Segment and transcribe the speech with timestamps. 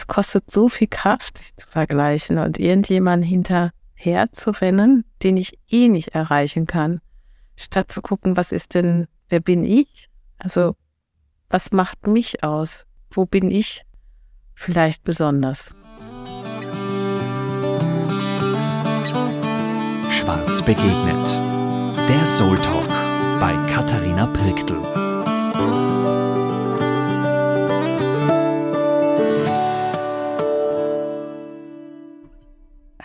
[0.00, 5.58] das kostet so viel Kraft, sich zu vergleichen und irgendjemanden hinterher zu rennen, den ich
[5.68, 7.00] eh nicht erreichen kann,
[7.54, 10.08] statt zu gucken, was ist denn, wer bin ich?
[10.38, 10.74] Also,
[11.50, 12.86] was macht mich aus?
[13.10, 13.84] Wo bin ich
[14.54, 15.66] vielleicht besonders?
[20.08, 21.38] Schwarz begegnet.
[22.08, 22.88] Der Soul Talk
[23.38, 25.00] bei Katharina Pirktl.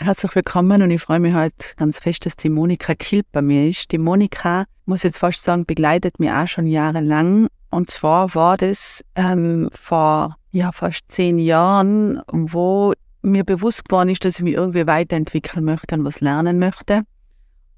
[0.06, 3.68] Herzlich willkommen und ich freue mich heute ganz fest, dass die Monika Kilp bei mir
[3.68, 3.92] ist.
[3.92, 7.48] Die Monika, muss jetzt fast sagen, begleitet mich auch schon jahrelang.
[7.72, 14.24] Und zwar war das ähm, vor ja, fast zehn Jahren, wo mir bewusst geworden ist,
[14.24, 17.02] dass ich mich irgendwie weiterentwickeln möchte und was lernen möchte.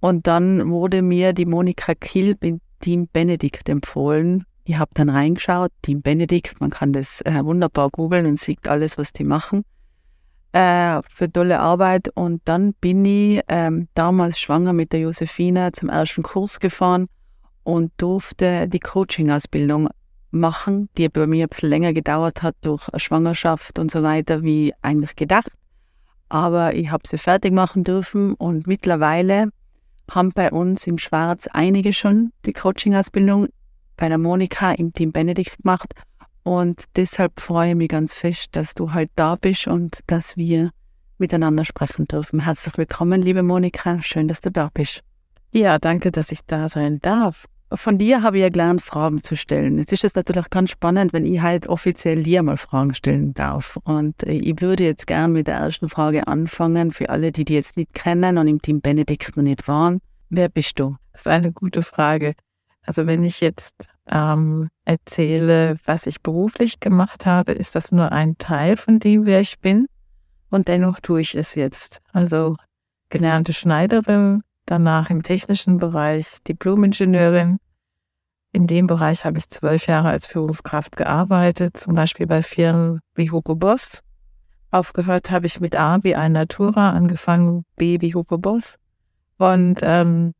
[0.01, 4.43] Und dann wurde mir die Monika Kilp in Team Benedikt empfohlen.
[4.65, 8.97] Ich habe dann reingeschaut, Team Benedikt, man kann das äh, wunderbar googeln und sieht alles,
[8.97, 9.63] was die machen
[10.57, 12.09] äh, für tolle Arbeit.
[12.15, 17.07] Und dann bin ich ähm, damals schwanger mit der Josephine zum ersten Kurs gefahren
[17.63, 19.89] und durfte die Coaching-Ausbildung
[20.31, 24.73] machen, die bei mir ein bisschen länger gedauert hat durch Schwangerschaft und so weiter, wie
[24.81, 25.51] eigentlich gedacht.
[26.29, 29.49] Aber ich habe sie fertig machen dürfen und mittlerweile
[30.09, 33.47] haben bei uns im Schwarz einige schon die Coaching-Ausbildung
[33.95, 35.93] bei der Monika im Team Benedikt gemacht
[36.47, 40.71] und deshalb freue ich mich ganz fest, dass du heute da bist und dass wir
[41.17, 42.39] miteinander sprechen dürfen.
[42.39, 44.01] Herzlich willkommen, liebe Monika.
[44.01, 45.01] Schön, dass du da bist.
[45.51, 47.47] Ja, danke, dass ich da sein darf.
[47.73, 49.77] Von dir habe ich ja gelernt, Fragen zu stellen.
[49.77, 53.77] Jetzt ist es natürlich ganz spannend, wenn ich halt offiziell dir mal Fragen stellen darf.
[53.83, 57.55] Und äh, ich würde jetzt gern mit der ersten Frage anfangen, für alle, die die
[57.55, 59.99] jetzt nicht kennen und im Team Benedikt noch nicht waren.
[60.29, 60.95] Wer bist du?
[61.11, 62.35] Das ist eine gute Frage.
[62.87, 63.75] Also wenn ich jetzt
[64.09, 69.41] ähm, erzähle, was ich beruflich gemacht habe, ist das nur ein Teil von dem, wer
[69.41, 69.87] ich bin.
[70.49, 72.01] Und dennoch tue ich es jetzt.
[72.13, 72.55] Also
[73.09, 77.57] gelernte Schneiderin, danach im technischen Bereich Diplomingenieurin.
[78.53, 83.29] In dem Bereich habe ich zwölf Jahre als Führungskraft gearbeitet, zum Beispiel bei Firmen wie
[83.29, 84.01] Hugo Boss.
[84.71, 88.77] Aufgehört habe ich mit A wie ein Natura, angefangen B wie Hugo Boss.
[89.37, 90.33] Und ähm,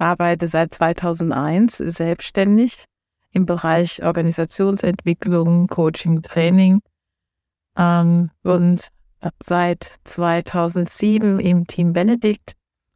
[0.00, 2.84] arbeite seit 2001 selbstständig
[3.32, 6.80] im Bereich Organisationsentwicklung, Coaching, Training
[7.76, 8.88] ähm, und
[9.44, 12.54] seit 2007 im Team Benedikt,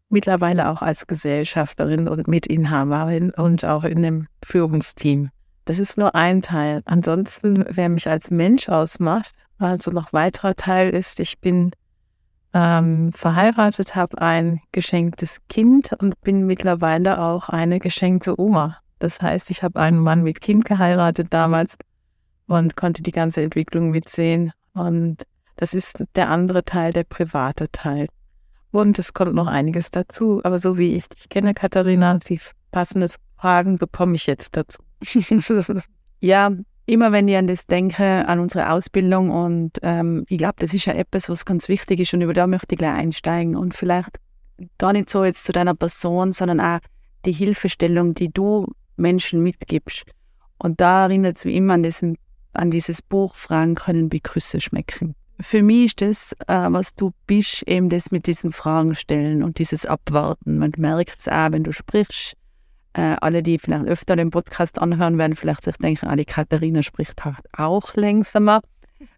[0.09, 5.31] mittlerweile auch als Gesellschafterin und Mitinhaberin und auch in dem Führungsteam.
[5.67, 6.83] Das ist nur ein Teil.
[6.85, 11.71] Ansonsten, wer mich als Mensch ausmacht, also noch weiterer Teil ist, ich bin
[12.55, 18.79] ähm, verheiratet, habe ein geschenktes Kind und bin mittlerweile auch eine geschenkte Oma.
[19.01, 21.77] Das heißt, ich habe einen Mann mit Kind geheiratet damals
[22.47, 24.53] und konnte die ganze Entwicklung mitsehen.
[24.73, 25.25] Und
[25.57, 28.07] das ist der andere Teil, der private Teil.
[28.71, 30.41] Und es kommt noch einiges dazu.
[30.45, 32.41] Aber so wie ich dich kenne, Katharina, die
[32.71, 34.83] passenden Fragen bekomme ich jetzt dazu.
[36.21, 36.51] ja,
[36.87, 40.85] immer wenn ich an das denke, an unsere Ausbildung und ähm, ich glaube, das ist
[40.87, 44.19] ja etwas, was ganz wichtig ist und über da möchte ich gleich einsteigen und vielleicht
[44.79, 46.81] gar nicht so jetzt zu deiner Person, sondern auch
[47.25, 50.05] die Hilfestellung, die du Menschen mitgibst.
[50.59, 52.17] Und da erinnert es mich immer an, diesen,
[52.53, 55.15] an dieses Buch Fragen können wie Küsse schmecken.
[55.41, 59.59] Für mich ist das, äh, was du bist, eben das mit diesen Fragen stellen und
[59.59, 60.59] dieses Abwarten.
[60.59, 62.37] Man merkt es auch, wenn du sprichst,
[62.95, 66.83] äh, alle, die vielleicht öfter den Podcast anhören, werden vielleicht sich denken, ah, die Katharina
[66.83, 68.61] spricht halt auch langsamer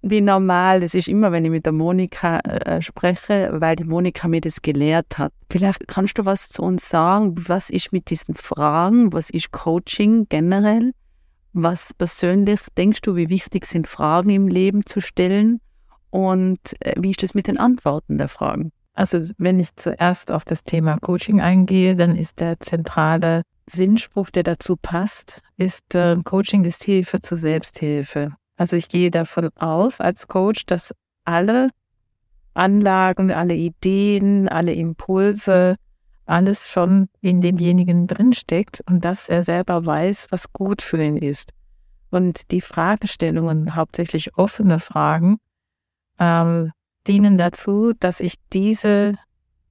[0.02, 0.80] wie normal.
[0.80, 4.62] Das ist immer, wenn ich mit der Monika äh, spreche, weil die Monika mir das
[4.62, 5.32] gelehrt hat.
[5.50, 7.34] Vielleicht kannst du was zu uns sagen.
[7.36, 9.12] Was ist mit diesen Fragen?
[9.12, 10.92] Was ist Coaching generell?
[11.52, 15.60] Was persönlich denkst du, wie wichtig sind Fragen im Leben zu stellen?
[16.10, 18.72] Und äh, wie ist das mit den Antworten der Fragen?
[18.94, 24.44] Also wenn ich zuerst auf das Thema Coaching eingehe, dann ist der zentrale Sinnspruch, der
[24.44, 28.36] dazu passt, ist, äh, Coaching ist Hilfe zur Selbsthilfe.
[28.56, 30.94] Also ich gehe davon aus als Coach, dass
[31.24, 31.68] alle
[32.54, 35.76] Anlagen, alle Ideen, alle Impulse,
[36.24, 41.52] alles schon in demjenigen drinsteckt und dass er selber weiß, was gut für ihn ist.
[42.10, 45.38] Und die Fragestellungen, hauptsächlich offene Fragen,
[46.18, 46.72] ähm,
[47.06, 49.14] dienen dazu, dass ich diese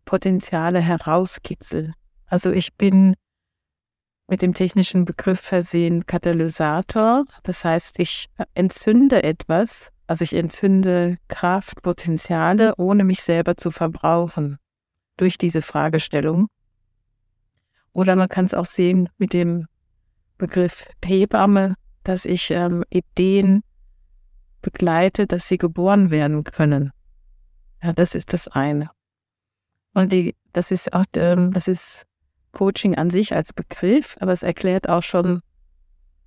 [0.05, 1.93] Potenziale herauskitzel.
[2.27, 3.15] Also ich bin
[4.27, 7.25] mit dem technischen Begriff versehen Katalysator.
[7.43, 14.57] Das heißt, ich entzünde etwas, also ich entzünde Kraft, Potenziale, ohne mich selber zu verbrauchen
[15.17, 16.47] durch diese Fragestellung.
[17.93, 19.67] Oder man kann es auch sehen mit dem
[20.37, 23.63] Begriff Hebamme, dass ich ähm, Ideen
[24.61, 26.91] begleite, dass sie geboren werden können.
[27.81, 28.89] Ja, das ist das eine.
[29.93, 32.05] Und die, das ist auch, ähm, das ist
[32.55, 35.41] Coaching an sich als Begriff, aber es erklärt auch schon,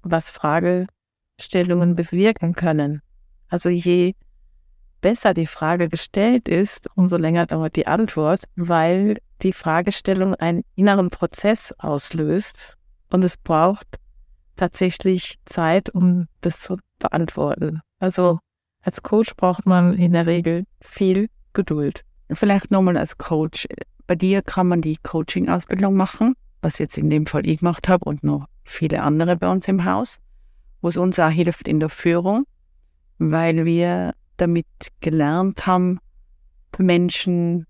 [0.03, 3.03] was Fragestellungen bewirken können.
[3.49, 4.15] Also je
[5.01, 11.11] besser die Frage gestellt ist, umso länger dauert die Antwort, weil die Fragestellung einen inneren
[11.11, 12.77] Prozess auslöst
[13.11, 13.87] und es braucht
[14.57, 17.81] tatsächlich Zeit, um das zu beantworten.
[18.01, 18.39] Also
[18.83, 22.05] als Coach braucht man in der Regel viel Geduld.
[22.31, 23.67] Vielleicht nochmal als Coach.
[24.09, 28.07] Bei dir kann man die Coaching-Ausbildung machen, was jetzt in dem Fall ich gemacht habe
[28.07, 30.19] und noch viele andere bei uns im Haus,
[30.81, 32.47] wo es uns auch hilft in der Führung,
[33.19, 34.67] weil wir damit
[35.01, 36.01] gelernt haben,
[36.79, 37.67] Menschen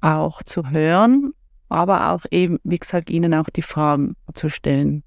[0.00, 1.32] auch zu hören,
[1.68, 5.02] aber auch eben, wie gesagt, ihnen auch die Fragen zu stellen.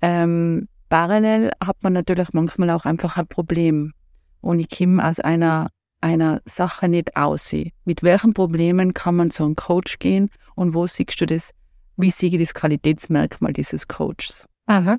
[0.00, 3.92] Ähm, parallel hat man natürlich manchmal auch einfach ein Problem.
[4.40, 5.70] Und ich komme aus einer,
[6.02, 7.54] einer Sache nicht aus.
[7.84, 11.50] Mit welchen Problemen kann man zu einem Coach gehen und wo siehst du das,
[11.96, 14.46] wie siege das Qualitätsmerkmal dieses Coaches?
[14.66, 14.98] Aha.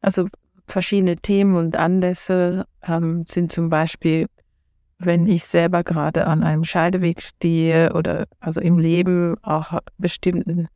[0.00, 0.28] Also
[0.66, 4.26] verschiedene Themen und Anlässe ähm, sind zum Beispiel,
[4.98, 10.68] wenn ich selber gerade an einem Scheideweg stehe oder also im Leben auch bestimmten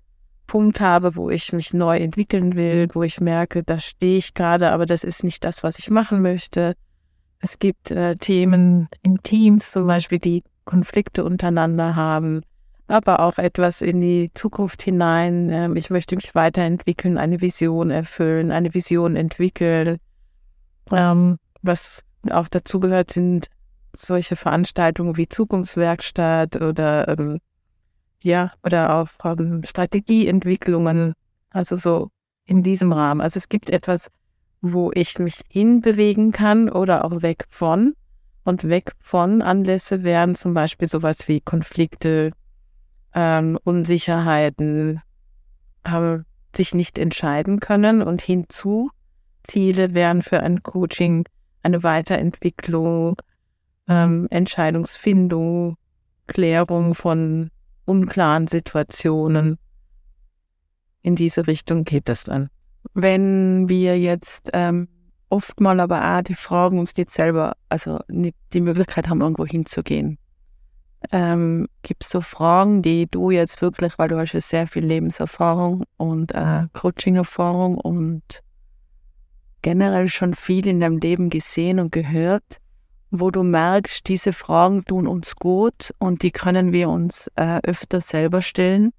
[0.47, 4.73] Punkt habe, wo ich mich neu entwickeln will, wo ich merke, da stehe ich gerade,
[4.73, 6.75] aber das ist nicht das, was ich machen möchte.
[7.41, 12.43] Es gibt äh, Themen in Teams zum Beispiel, die Konflikte untereinander haben
[12.91, 15.49] aber auch etwas in die Zukunft hinein.
[15.51, 19.99] Ähm, ich möchte mich weiterentwickeln, eine Vision erfüllen, eine Vision entwickeln.
[20.91, 23.49] Ähm, was auch dazu gehört, sind
[23.93, 27.41] solche Veranstaltungen wie Zukunftswerkstatt oder ähm,
[28.23, 29.09] ja, oder auch
[29.65, 31.15] Strategieentwicklungen,
[31.51, 32.11] also so
[32.45, 33.21] in diesem Rahmen.
[33.21, 34.11] Also es gibt etwas,
[34.61, 37.95] wo ich mich hinbewegen kann oder auch weg von.
[38.45, 42.31] Und weg von Anlässe wären zum Beispiel sowas wie Konflikte,
[43.15, 45.01] ähm, Unsicherheiten,
[45.87, 46.25] haben
[46.57, 48.91] sich nicht entscheiden können und hinzu
[49.43, 51.27] Ziele wären für ein Coaching
[51.63, 53.17] eine Weiterentwicklung,
[53.89, 55.77] ähm, Entscheidungsfindung,
[56.27, 57.51] Klärung von
[57.85, 59.59] unklaren Situationen.
[61.03, 62.51] In diese Richtung geht es dann.
[62.95, 64.89] Wenn wir jetzt ähm,
[65.29, 69.47] oft mal aber auch die Fragen uns nicht selber, also nicht die Möglichkeit haben, irgendwo
[69.47, 70.19] hinzugehen.
[71.13, 74.85] Ähm, Gibt es so Fragen, die du jetzt wirklich, weil du hast ja sehr viel
[74.85, 78.43] Lebenserfahrung und äh, Coaching-Erfahrung und
[79.63, 82.59] generell schon viel in deinem Leben gesehen und gehört,
[83.11, 88.01] wo du merkst, diese Fragen tun uns gut und die können wir uns äh, öfter
[88.01, 88.93] selber stellen?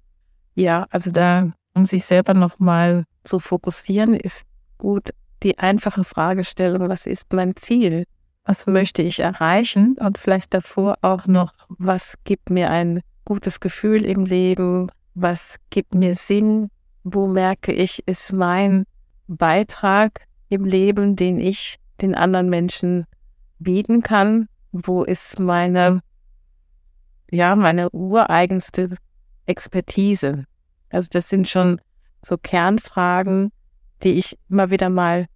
[0.54, 4.42] Ja, also da, um sich selber nochmal zu fokussieren, ist
[4.78, 5.10] gut
[5.42, 8.04] die einfache Fragestellung, was ist mein Ziel?
[8.44, 9.96] was möchte ich erreichen?
[9.98, 15.94] Und vielleicht davor auch noch, was gibt mir ein gutes Gefühl im Leben, was gibt
[15.94, 16.68] mir Sinn,
[17.04, 18.84] wo merke ich, ist mein
[19.28, 23.06] Beitrag im Leben, den ich den anderen Menschen
[23.58, 26.00] bieten kann, wo ist meine,
[27.30, 28.96] ja, meine ureigenste
[29.46, 30.46] Expertise.
[30.90, 31.80] Also das sind schon
[32.24, 33.50] so Kernfragen,
[34.02, 35.26] die ich immer wieder mal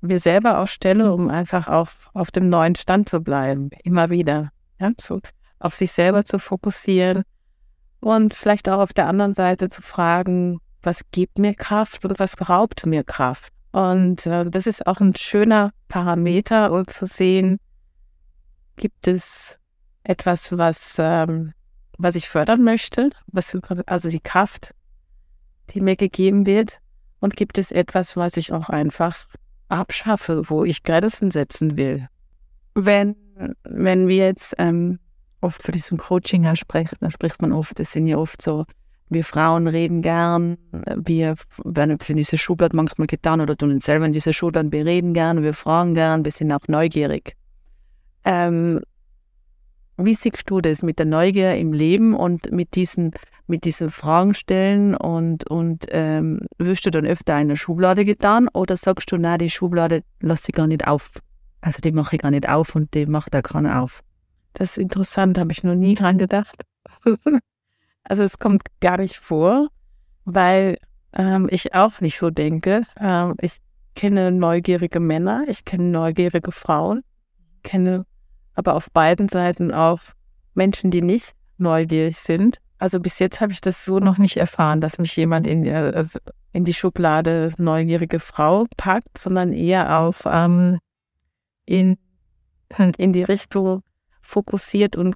[0.00, 4.50] mir selber auch stelle, um einfach auf, auf dem neuen Stand zu bleiben, immer wieder.
[4.78, 5.20] Ja, zu,
[5.58, 7.22] auf sich selber zu fokussieren
[8.00, 12.34] und vielleicht auch auf der anderen Seite zu fragen, was gibt mir Kraft und was
[12.48, 13.52] raubt mir Kraft.
[13.72, 17.58] Und äh, das ist auch ein schöner Parameter, um zu sehen,
[18.76, 19.58] gibt es
[20.02, 21.54] etwas, was, ähm,
[21.96, 24.74] was ich fördern möchte, was, also die Kraft,
[25.70, 26.80] die mir gegeben wird,
[27.24, 29.16] und gibt es etwas, was ich auch einfach
[29.68, 32.06] abschaffe, wo ich Grenzen setzen will.
[32.74, 33.16] Wenn,
[33.64, 34.98] wenn wir jetzt ähm,
[35.40, 38.66] oft für diesen Coaching sprechen, dann spricht man oft, das sind ja oft so,
[39.08, 40.58] wir Frauen reden gern,
[40.96, 44.84] wir werden in diese Schublade manchmal getan oder tun uns selber in diese Schublade, wir
[44.84, 47.36] reden gern, wir fragen gern, wir sind auch neugierig.
[48.24, 48.80] Ähm,
[49.96, 53.12] wie siehst du das mit der Neugier im Leben und mit diesen,
[53.46, 58.76] mit diesen Fragen stellen und, und ähm, wirst du dann öfter eine Schublade getan oder
[58.76, 61.10] sagst du, nein, die Schublade lasse ich gar nicht auf?
[61.60, 64.02] Also die mache ich gar nicht auf und die macht da keiner auf.
[64.54, 66.64] Das ist interessant, habe ich noch nie dran gedacht.
[68.04, 69.68] also es kommt gar nicht vor,
[70.24, 70.78] weil
[71.12, 72.82] ähm, ich auch nicht so denke.
[72.98, 73.58] Ähm, ich
[73.94, 77.02] kenne neugierige Männer, ich kenne neugierige Frauen,
[77.62, 78.04] kenne
[78.54, 80.00] aber auf beiden Seiten auch
[80.54, 82.58] Menschen, die nicht neugierig sind.
[82.78, 86.18] Also bis jetzt habe ich das so noch nicht erfahren, dass mich jemand in, also
[86.52, 90.78] in die Schublade neugierige Frau packt, sondern eher auf ähm,
[91.66, 91.96] in
[92.96, 93.82] in die Richtung
[94.20, 95.14] fokussiert und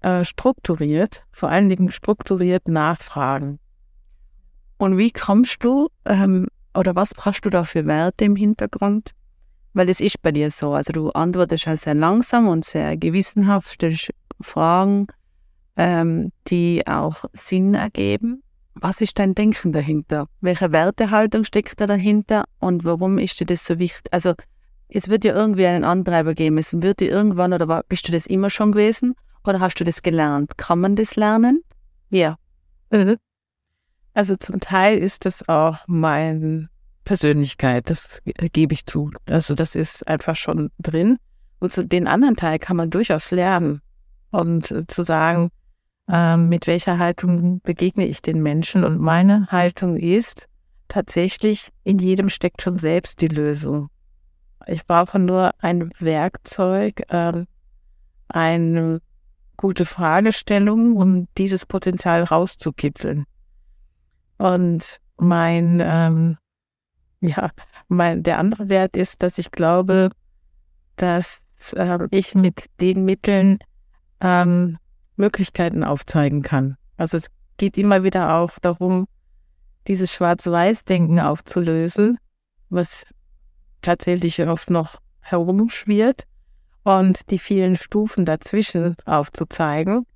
[0.00, 3.58] äh, strukturiert, vor allen Dingen strukturiert nachfragen.
[4.76, 9.12] Und wie kommst du ähm, oder was brauchst du da für Werte im Hintergrund?
[9.74, 10.72] Weil es ist bei dir so.
[10.72, 15.08] Also du antwortest halt sehr langsam und sehr gewissenhaft, stellst Fragen,
[15.76, 18.42] ähm, die auch Sinn ergeben.
[18.74, 20.26] Was ist dein Denken dahinter?
[20.40, 24.12] Welche Wertehaltung steckt da dahinter und warum ist dir das so wichtig?
[24.12, 24.34] Also
[24.88, 26.58] es wird ja irgendwie einen Antreiber geben.
[26.58, 29.14] Es wird dir irgendwann, oder bist du das immer schon gewesen
[29.44, 30.56] oder hast du das gelernt?
[30.56, 31.62] Kann man das lernen?
[32.10, 32.36] Ja.
[32.90, 33.16] Mhm.
[34.12, 36.68] Also zum Teil ist das auch meine
[37.04, 39.10] Persönlichkeit, das gebe ich zu.
[39.26, 41.18] Also das ist einfach schon drin.
[41.60, 43.80] Und zu den anderen Teil kann man durchaus lernen.
[44.30, 45.50] Und äh, zu sagen,
[46.08, 48.84] ähm, mit welcher Haltung begegne ich den Menschen.
[48.84, 50.48] Und meine Haltung ist
[50.88, 53.88] tatsächlich, in jedem steckt schon selbst die Lösung.
[54.66, 57.46] Ich brauche nur ein Werkzeug, ähm,
[58.28, 59.00] eine
[59.56, 63.24] gute Fragestellung, um dieses Potenzial rauszukitzeln.
[64.38, 66.36] Und mein, ähm,
[67.36, 67.50] ja,
[67.88, 70.10] mein, der andere Wert ist, dass ich glaube,
[70.96, 73.58] dass äh, ich mit den Mitteln
[74.20, 74.78] ähm,
[75.16, 76.76] Möglichkeiten aufzeigen kann.
[76.96, 77.26] Also es
[77.56, 79.06] geht immer wieder auch darum,
[79.86, 82.18] dieses Schwarz-Weiß-Denken aufzulösen,
[82.68, 83.06] was
[83.80, 86.24] tatsächlich oft noch herumschwirrt
[86.82, 90.06] und die vielen Stufen dazwischen aufzuzeigen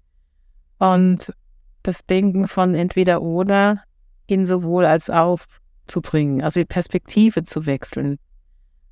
[0.78, 1.32] und
[1.82, 3.82] das Denken von entweder oder
[4.26, 5.40] in sowohl als auch
[5.88, 8.18] zu bringen, also die Perspektive zu wechseln.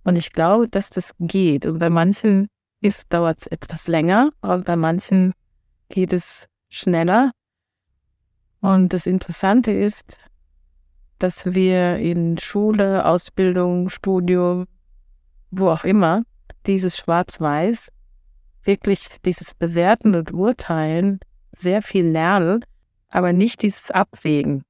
[0.04, 1.66] Und ich glaube, dass das geht.
[1.66, 2.48] Und bei manchen
[3.08, 5.32] dauert es etwas länger und bei manchen
[5.88, 7.32] geht es schneller.
[8.60, 10.16] Und das Interessante ist,
[11.18, 14.66] dass wir in Schule, Ausbildung, Studium,
[15.50, 16.22] wo auch immer,
[16.66, 17.90] dieses Schwarz-Weiß,
[18.62, 21.20] wirklich dieses Bewerten und Urteilen
[21.52, 22.64] sehr viel lernen,
[23.08, 24.62] aber nicht dieses Abwägen.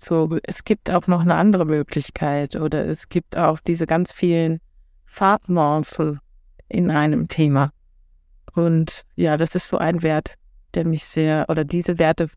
[0.00, 4.60] So, es gibt auch noch eine andere Möglichkeit oder es gibt auch diese ganz vielen
[5.06, 6.20] Farbnuancen
[6.68, 7.72] in einem Thema.
[8.54, 10.34] Und ja, das ist so ein Wert,
[10.74, 12.28] der mich sehr, oder diese Werte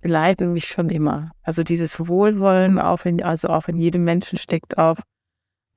[0.00, 1.30] begleiten mich schon immer.
[1.42, 4.98] Also dieses Wohlwollen, auch in, also auch in jedem Menschen steckt auch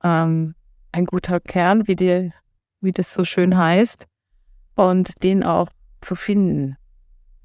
[0.02, 0.54] ähm,
[0.92, 2.32] ein guter Kern, wie, die,
[2.80, 4.06] wie das so schön heißt,
[4.74, 5.68] und den auch
[6.00, 6.76] zu finden.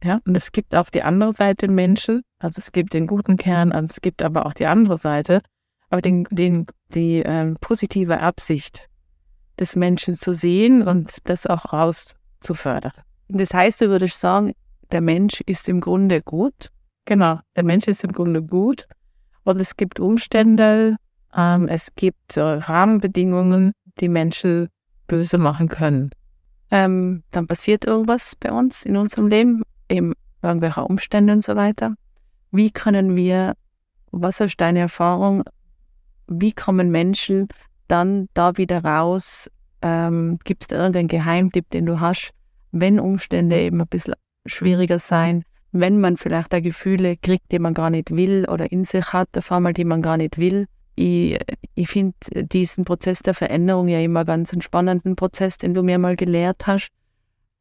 [0.04, 3.72] Ja, und es gibt auf die andere Seite Menschen, also es gibt den guten Kern,
[3.72, 5.42] also es gibt aber auch die andere Seite,
[5.90, 8.90] aber den, den, die ähm, positive Absicht
[9.58, 12.92] des Menschen zu sehen und das auch rauszufördern.
[13.30, 14.54] Das heißt, du würdest sagen,
[14.92, 16.70] der Mensch ist im Grunde gut?
[17.06, 18.88] Genau, der Mensch ist im Grunde gut
[19.44, 20.98] und es gibt Umstände,
[21.34, 24.68] ähm, es gibt äh, Rahmenbedingungen, die Menschen
[25.08, 26.10] böse machen können.
[26.72, 31.96] Ähm, dann passiert irgendwas bei uns in unserem Leben, eben irgendwelche Umstände und so weiter.
[32.52, 33.54] Wie können wir,
[34.12, 35.44] was ist deine Erfahrung,
[36.28, 37.48] wie kommen Menschen
[37.88, 39.50] dann da wieder raus?
[39.82, 42.32] Ähm, Gibt es da irgendeinen Geheimtipp, den du hast,
[42.72, 47.74] wenn Umstände eben ein bisschen schwieriger sein, wenn man vielleicht da Gefühle kriegt, die man
[47.74, 50.68] gar nicht will oder in sich hat, auf einmal, die man gar nicht will.
[50.96, 51.38] Ich,
[51.74, 55.98] ich finde diesen Prozess der Veränderung ja immer ganz einen spannenden Prozess, den du mir
[55.98, 56.90] mal gelehrt hast.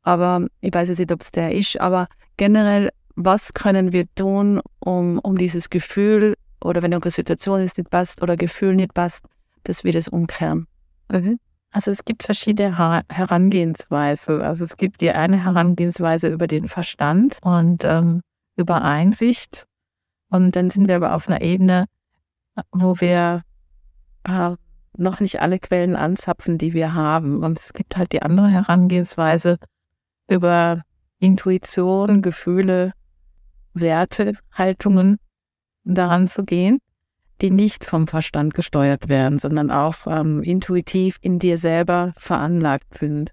[0.03, 1.81] Aber ich weiß jetzt nicht, ob es der ist.
[1.81, 7.79] Aber generell, was können wir tun, um, um dieses Gefühl oder wenn eine Situation ist,
[7.79, 9.25] nicht passt oder Gefühl nicht passt,
[9.65, 10.67] dass wir das umkehren?
[11.11, 11.39] Mhm.
[11.71, 12.77] Also es gibt verschiedene
[13.09, 14.43] Herangehensweisen.
[14.43, 18.21] Also es gibt die eine Herangehensweise über den Verstand und ähm,
[18.57, 19.67] über Einsicht.
[20.29, 21.87] Und dann sind wir aber auf einer Ebene,
[22.73, 23.43] wo wir
[24.25, 24.57] äh,
[24.97, 27.43] noch nicht alle Quellen anzapfen, die wir haben.
[27.43, 29.59] Und es gibt halt die andere Herangehensweise
[30.33, 30.83] über
[31.19, 32.93] Intuition, Gefühle,
[33.75, 35.19] Werte, Haltungen
[35.85, 36.79] daran zu gehen
[37.43, 43.33] die nicht vom Verstand gesteuert werden, sondern auch ähm, intuitiv in dir selber veranlagt sind.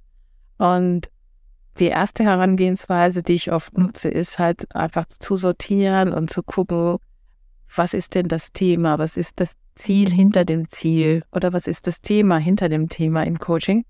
[0.57, 1.09] Und
[1.77, 6.97] die erste Herangehensweise, die ich oft nutze, ist halt einfach zu sortieren und zu gucken,
[7.73, 11.21] was ist denn das Thema, was ist das Ziel hinter dem Ziel?
[11.31, 13.85] Oder was ist das Thema hinter dem Thema im Coaching,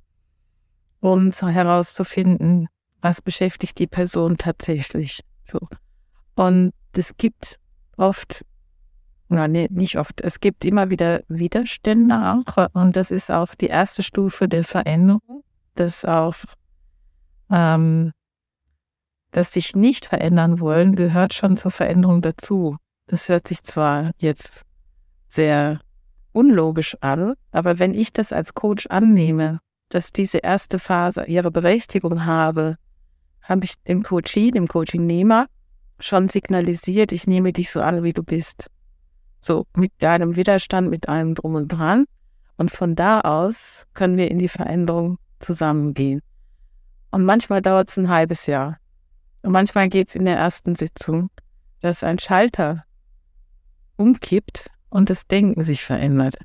[1.00, 2.68] um herauszufinden,
[3.02, 5.22] was beschäftigt die Person tatsächlich.
[5.44, 5.60] So.
[6.36, 7.60] Und es gibt
[7.98, 8.46] oft
[9.32, 10.22] ja, nee, nicht oft.
[10.22, 12.68] Es gibt immer wieder Widerstände auch.
[12.74, 15.44] Und das ist auch die erste Stufe der Veränderung,
[15.76, 16.36] dass auch
[17.52, 18.12] ähm,
[19.30, 22.78] das sich nicht verändern wollen, gehört schon zur Veränderung dazu.
[23.06, 24.64] Das hört sich zwar jetzt
[25.28, 25.80] sehr
[26.32, 32.26] unlogisch an, aber wenn ich das als Coach annehme dass diese erste Phase ihre Berechtigung
[32.26, 32.78] habe,
[33.50, 35.48] habe ich dem Coachie, dem Coaching-Nehmer
[36.00, 38.68] schon signalisiert, ich nehme dich so an, wie du bist.
[39.42, 42.06] So mit deinem Widerstand, mit allem drum und dran.
[42.58, 46.22] Und von da aus können wir in die Veränderung zusammengehen.
[47.12, 48.78] Und manchmal dauert es ein halbes Jahr.
[49.42, 51.30] Und manchmal geht es in der ersten Sitzung,
[51.82, 52.84] dass ein Schalter
[53.96, 56.36] umkippt und das Denken sich verändert.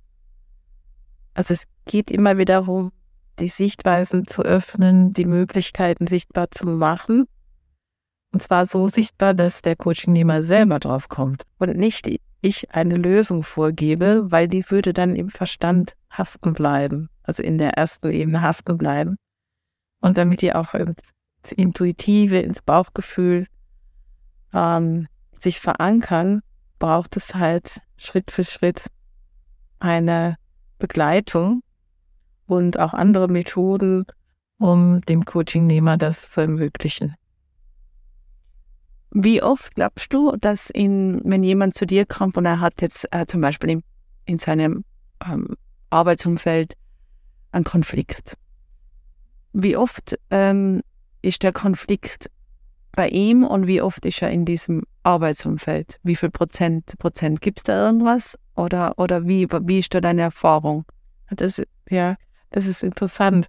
[1.34, 2.92] Also es geht immer wieder darum,
[3.38, 7.24] die Sichtweisen zu öffnen, die Möglichkeiten sichtbar zu machen.
[8.32, 12.08] Und zwar so sichtbar, dass der Coachingnehmer selber drauf kommt und nicht
[12.40, 17.70] ich eine Lösung vorgebe, weil die würde dann im Verstand haften bleiben, also in der
[17.74, 19.16] ersten Ebene haften bleiben.
[20.00, 20.96] Und damit die auch ins,
[21.52, 23.46] Intuitive, ins Bauchgefühl
[24.52, 25.06] ähm,
[25.38, 26.40] sich verankern,
[26.78, 28.84] braucht es halt Schritt für Schritt
[29.78, 30.36] eine
[30.78, 31.62] Begleitung
[32.46, 34.06] und auch andere Methoden,
[34.58, 37.14] um dem Coachingnehmer das zu ermöglichen.
[39.10, 43.06] Wie oft glaubst du, dass in, wenn jemand zu dir kommt und er hat jetzt
[43.12, 43.82] äh, zum Beispiel in,
[44.24, 44.84] in seinem
[45.24, 45.54] ähm,
[45.90, 46.74] Arbeitsumfeld
[47.52, 48.36] einen Konflikt,
[49.52, 50.82] wie oft ähm,
[51.22, 52.28] ist der Konflikt
[52.92, 56.00] bei ihm und wie oft ist er in diesem Arbeitsumfeld?
[56.02, 58.36] Wie viel Prozent, Prozent gibt es da irgendwas?
[58.56, 60.84] Oder, oder wie, wie ist da deine Erfahrung?
[61.30, 62.16] Das, ja,
[62.54, 63.48] das ist interessant.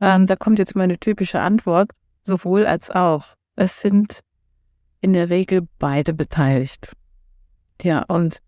[0.00, 1.92] Ähm, da kommt jetzt meine typische Antwort,
[2.22, 3.36] sowohl als auch.
[3.54, 4.20] Es sind
[5.00, 6.92] in der Regel beide beteiligt.
[7.80, 8.40] Ja, und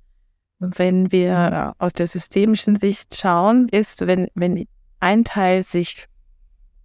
[0.59, 4.66] wenn wir aus der systemischen Sicht schauen, ist, wenn, wenn
[4.99, 6.06] ein Teil sich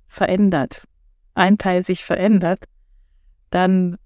[0.07, 0.83] verändert,
[1.33, 2.65] ein Teil sich verändert,
[3.49, 3.97] dann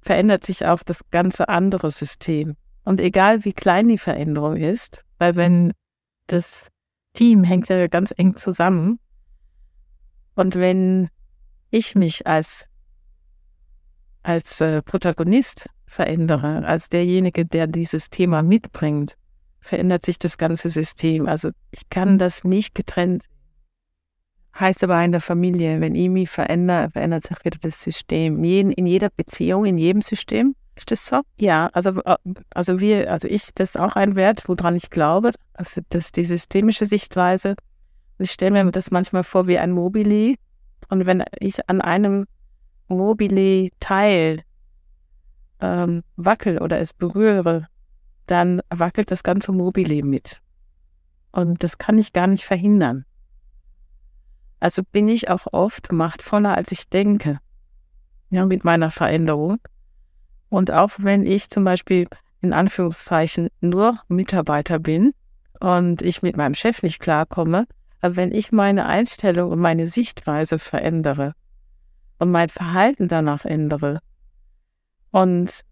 [0.00, 2.56] verändert sich auch das ganze andere System.
[2.84, 5.72] Und egal wie klein die Veränderung ist, weil wenn
[6.26, 6.68] das
[7.14, 8.98] Team hängt ja ganz eng zusammen.
[10.34, 11.08] Und wenn
[11.70, 12.66] ich mich als,
[14.22, 19.16] als äh, Protagonist verändere, als derjenige, der dieses Thema mitbringt,
[19.60, 21.26] verändert sich das ganze System.
[21.26, 23.24] Also ich kann das nicht getrennt.
[24.58, 28.42] Heißt aber in der Familie, wenn ich mich verändere, verändert sich wieder das System.
[28.42, 30.54] In, in jeder Beziehung, in jedem System.
[30.78, 31.22] Ist das so?
[31.38, 32.16] Ja, also, äh,
[32.54, 36.16] also wir, also ich, das ist auch ein Wert, woran ich glaube, also das ist
[36.16, 37.56] die systemische Sichtweise.
[38.18, 40.38] Ich stelle mir das manchmal vor wie ein Mobili.
[40.88, 42.26] Und wenn ich an einem
[42.86, 44.42] Mobili-Teil
[45.60, 47.66] ähm, wackel oder es berühre,
[48.26, 50.40] dann wackelt das ganze Mobili mit.
[51.32, 53.04] Und das kann ich gar nicht verhindern.
[54.60, 57.40] Also bin ich auch oft machtvoller, als ich denke.
[58.30, 59.58] Ja, mit meiner Veränderung.
[60.48, 62.06] Und auch wenn ich zum Beispiel
[62.40, 65.12] in Anführungszeichen nur Mitarbeiter bin
[65.60, 67.66] und ich mit meinem Chef nicht klarkomme,
[68.00, 71.34] aber wenn ich meine Einstellung und meine Sichtweise verändere
[72.18, 74.00] und mein Verhalten danach ändere,
[75.10, 75.62] und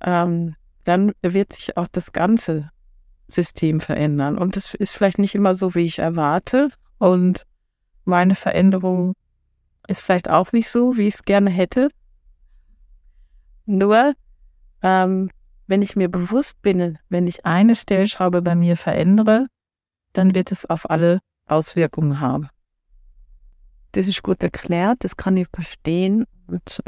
[0.00, 2.70] ähm, dann wird sich auch das ganze
[3.28, 4.38] System verändern.
[4.38, 6.68] Und das ist vielleicht nicht immer so, wie ich erwarte.
[6.98, 7.46] Und
[8.04, 9.14] meine Veränderung
[9.86, 11.88] ist vielleicht auch nicht so, wie ich es gerne hätte.
[13.70, 14.14] Nur,
[14.82, 15.30] ähm,
[15.68, 19.46] wenn ich mir bewusst bin, wenn ich eine Stellschraube bei mir verändere,
[20.12, 22.48] dann wird es auf alle Auswirkungen haben.
[23.92, 26.24] Das ist gut erklärt, das kann ich verstehen.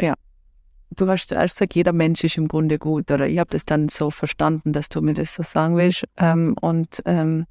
[0.01, 0.15] Ja,
[0.91, 3.89] du hast zuerst gesagt, jeder Mensch ist im Grunde gut, oder ich habe das dann
[3.89, 6.03] so verstanden, dass du mir das so sagen willst.
[6.17, 7.47] Ähm, und ähm,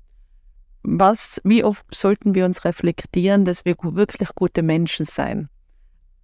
[0.83, 5.47] was, wie oft sollten wir uns reflektieren, dass wir wirklich gute Menschen sein?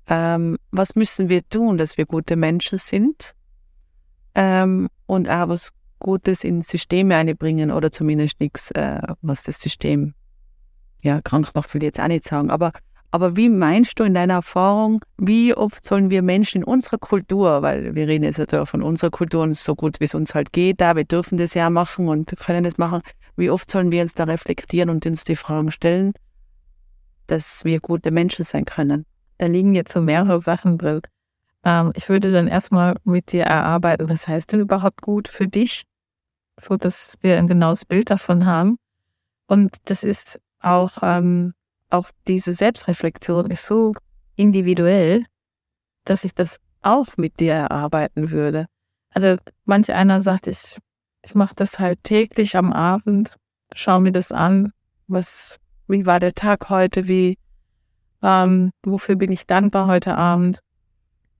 [0.08, 3.36] Ähm, was müssen wir tun, dass wir gute Menschen sind
[4.36, 10.14] ähm, und auch was Gutes in Systeme einbringen oder zumindest nichts, äh, was das System
[11.02, 12.52] ja, krank macht, will ich jetzt auch nicht sagen.
[12.52, 12.72] Aber,
[13.12, 17.62] aber wie meinst du in deiner Erfahrung, wie oft sollen wir Menschen in unserer Kultur,
[17.62, 20.54] weil wir reden jetzt natürlich von unserer Kultur und so gut, wie es uns halt
[20.54, 23.02] geht, da wir dürfen das ja machen und können das machen,
[23.36, 26.14] wie oft sollen wir uns da reflektieren und uns die Fragen stellen,
[27.26, 29.06] dass wir gute Menschen sein können?
[29.38, 31.02] Da liegen jetzt so mehrere Sachen drin.
[31.64, 35.84] Ähm, ich würde dann erstmal mit dir erarbeiten, was heißt denn überhaupt gut für dich,
[36.60, 38.78] so dass wir ein genaues Bild davon haben.
[39.48, 41.54] Und das ist auch, ähm,
[41.90, 43.94] auch diese Selbstreflexion ist so
[44.36, 45.26] individuell,
[46.06, 48.68] dass ich das auch mit dir erarbeiten würde.
[49.10, 50.78] Also manch einer sagt, ich,
[51.24, 53.36] ich mache das halt täglich am Abend,
[53.74, 54.72] schau mir das an,
[55.08, 57.38] was, wie war der Tag heute, wie,
[58.22, 60.60] ähm, wofür bin ich dankbar heute Abend?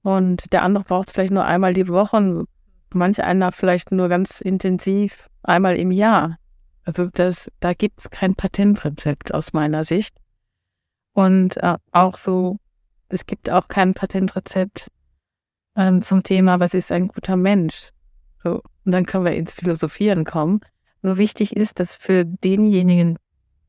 [0.04, 2.46] Und der andere braucht es vielleicht nur einmal die Woche
[2.94, 6.38] manch einer vielleicht nur ganz intensiv einmal im Jahr.
[6.84, 10.16] Also das, da gibt es kein Patentrezept aus meiner Sicht.
[11.14, 12.58] Und äh, auch so,
[13.10, 14.88] es gibt auch kein Patentrezept
[15.76, 17.90] ähm, zum Thema, was ist ein guter Mensch.
[18.44, 20.62] So, und dann können wir ins Philosophieren kommen.
[21.02, 23.18] Nur wichtig ist, dass für denjenigen,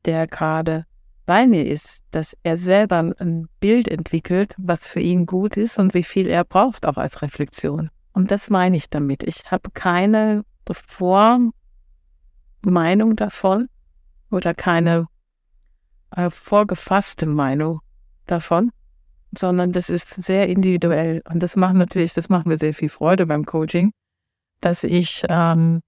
[0.05, 0.85] der gerade
[1.29, 5.93] bei mir ist, dass er selber ein Bild entwickelt, was für ihn gut ist und
[5.93, 7.91] wie viel er braucht, auch als Reflexion.
[8.13, 9.21] Und das meine ich damit.
[9.21, 11.53] Ich habe keine Vormeinung
[13.15, 13.69] davon
[14.31, 15.05] oder keine
[16.15, 17.81] äh, vorgefasste Meinung
[18.25, 18.71] davon,
[19.37, 21.21] sondern das ist sehr individuell.
[21.31, 23.91] Und das macht natürlich, das macht mir sehr viel Freude beim Coaching,
[24.61, 25.81] dass ich ähm,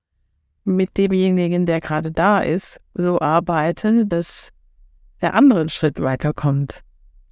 [0.65, 4.51] mit demjenigen, der gerade da ist, so arbeite, dass
[5.21, 6.81] der andere einen Schritt weiterkommt.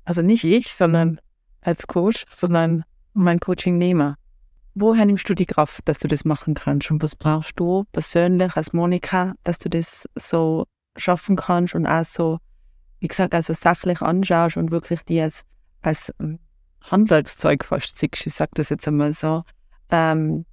[0.06, 1.20] Also nicht ich, sondern
[1.62, 4.16] als Coach, sondern mein Coachingnehmer.
[4.76, 6.90] Woher nimmst du die Kraft, dass du das machen kannst?
[6.92, 12.06] Und was brauchst du persönlich als Monika, dass du das so schaffen kannst und auch
[12.06, 12.40] so,
[13.00, 15.44] wie gesagt, also sachlich anschaust und wirklich die als,
[15.82, 16.40] als ähm,
[16.82, 19.44] Handwerkszeug fast siehst, ich sag das jetzt einmal so.
[19.90, 20.46] Ähm,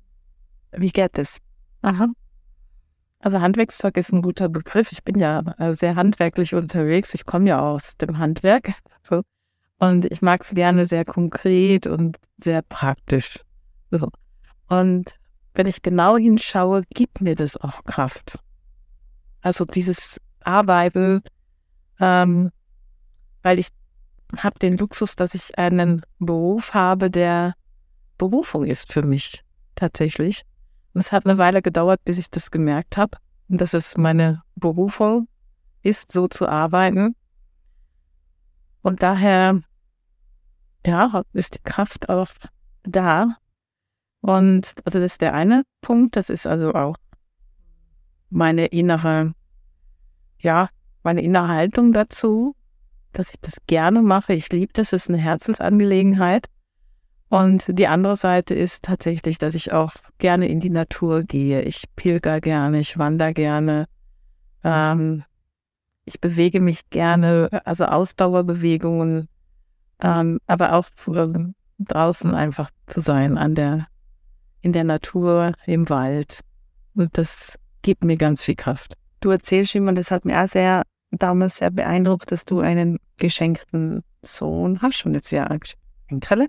[0.73, 1.39] wie geht das?
[1.83, 2.09] Aha.
[3.27, 4.93] Also Handwerkszeug ist ein guter Begriff.
[4.93, 7.13] Ich bin ja äh, sehr handwerklich unterwegs.
[7.13, 8.75] Ich komme ja aus dem Handwerk.
[9.81, 13.41] Und ich mag es gerne sehr konkret und sehr praktisch.
[14.69, 15.19] Und
[15.55, 18.39] wenn ich genau hinschaue, gibt mir das auch Kraft.
[19.41, 21.21] Also dieses Arbeiten,
[21.99, 22.53] ähm,
[23.43, 23.71] weil ich
[24.37, 27.55] habe den Luxus, dass ich einen Beruf habe, der
[28.19, 29.43] Berufung ist für mich
[29.75, 30.46] tatsächlich.
[30.97, 35.29] Und es hat eine Weile gedauert, bis ich das gemerkt habe, dass es meine Berufung
[35.83, 37.15] ist, so zu arbeiten.
[38.81, 39.61] Und daher,
[40.87, 42.31] ja, ist die Kraft auch
[42.83, 43.37] da.
[44.23, 46.17] Und also das ist der eine Punkt.
[46.17, 46.97] Das ist also auch
[48.31, 49.35] meine innere,
[50.41, 50.71] ja,
[51.03, 52.57] meine innere Haltung dazu,
[53.13, 54.33] dass ich das gerne mache.
[54.33, 56.47] Ich liebe das, es ist eine Herzensangelegenheit.
[57.29, 61.63] Und die andere Seite ist tatsächlich, dass ich auch gerne in die Natur gehe.
[61.63, 63.87] Ich pilger gerne, ich wandere gerne.
[64.63, 65.25] Ähm,
[66.05, 69.29] ich bewege mich gerne, also Ausdauerbewegungen,
[70.01, 70.87] ähm, aber auch
[71.79, 73.89] draußen einfach zu sein, an der,
[74.61, 76.41] in der Natur, im Wald.
[76.95, 78.95] Und das gibt mir ganz viel Kraft.
[79.21, 84.05] Du erzählst immer, das hat mir auch sehr damals sehr beeindruckt, dass du einen geschenkten
[84.23, 85.49] Sohn hast und jetzt ja
[86.09, 86.47] Enkel.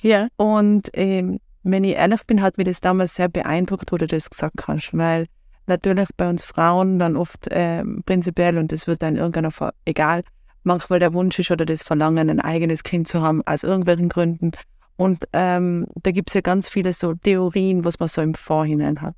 [0.00, 0.28] Ja.
[0.36, 4.30] Und ähm, wenn ich ehrlich bin, hat mich das damals sehr beeindruckt, wo du das
[4.30, 5.26] gesagt hast, weil
[5.66, 10.22] natürlich bei uns Frauen dann oft äh, prinzipiell, und das wird dann irgendwann Fall, egal,
[10.62, 14.52] manchmal der Wunsch ist oder das Verlangen, ein eigenes Kind zu haben, aus irgendwelchen Gründen.
[14.96, 19.02] Und ähm, da gibt es ja ganz viele so Theorien, was man so im Vorhinein
[19.02, 19.14] hat.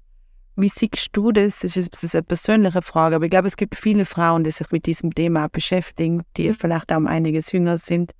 [0.56, 1.60] Wie siehst du das?
[1.60, 4.50] Das ist, das ist eine persönliche Frage, aber ich glaube, es gibt viele Frauen, die
[4.50, 8.12] sich mit diesem Thema beschäftigen, die vielleicht auch einiges jünger sind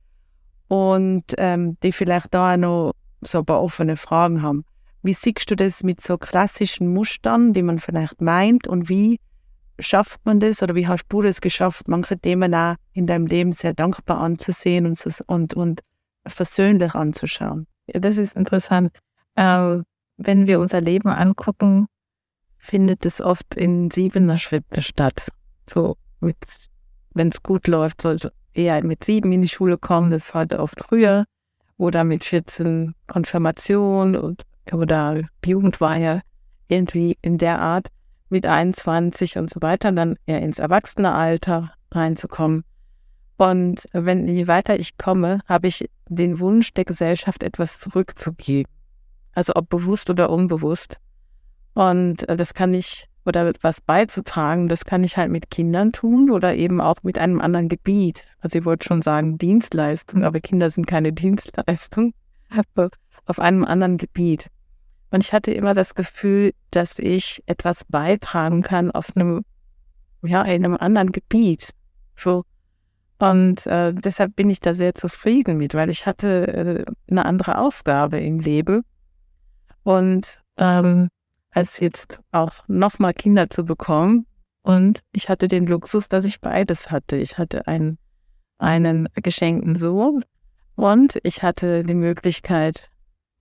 [0.69, 4.65] und ähm, die vielleicht da auch noch so ein paar offene Fragen haben.
[5.03, 9.19] Wie siehst du das mit so klassischen Mustern, die man vielleicht meint und wie
[9.79, 13.53] schafft man das oder wie hast du das geschafft, manche Themen auch in deinem Leben
[13.53, 15.81] sehr dankbar anzusehen und, und, und
[16.27, 17.67] versöhnlich anzuschauen?
[17.87, 18.91] Ja, das ist interessant.
[19.37, 19.81] Äh,
[20.17, 21.87] wenn wir unser Leben angucken,
[22.59, 25.29] findet es oft in siebener Schritten statt.
[25.69, 25.97] So,
[27.19, 28.17] wenn es gut läuft, soll
[28.55, 31.25] eher mit sieben in die Schule kommen, das ist heute oft früher.
[31.77, 36.23] Oder mit 14 Konfirmation und, oder Jugendweihe,
[36.69, 37.89] irgendwie in der Art,
[38.31, 42.65] mit 21 und so weiter, dann eher ins Erwachsenealter reinzukommen.
[43.37, 48.73] Und wenn je weiter ich komme, habe ich den Wunsch der Gesellschaft, etwas zurückzugeben.
[49.33, 50.99] Also ob bewusst oder unbewusst.
[51.75, 56.31] Und äh, das kann ich oder etwas beizutragen, das kann ich halt mit Kindern tun
[56.31, 58.25] oder eben auch mit einem anderen Gebiet.
[58.41, 62.15] Also ich wollte schon sagen Dienstleistung, aber Kinder sind keine Dienstleistung,
[63.27, 64.47] auf einem anderen Gebiet.
[65.11, 69.45] Und ich hatte immer das Gefühl, dass ich etwas beitragen kann auf einem,
[70.23, 71.71] ja, in einem anderen Gebiet.
[72.17, 72.45] So.
[73.19, 77.59] Und äh, deshalb bin ich da sehr zufrieden mit, weil ich hatte äh, eine andere
[77.59, 78.83] Aufgabe im Leben.
[79.83, 81.09] Und ähm,
[81.51, 84.27] als jetzt auch nochmal Kinder zu bekommen.
[84.63, 87.17] Und ich hatte den Luxus, dass ich beides hatte.
[87.17, 87.99] Ich hatte einen,
[88.59, 90.25] einen geschenkten Sohn
[90.75, 92.91] und ich hatte die Möglichkeit,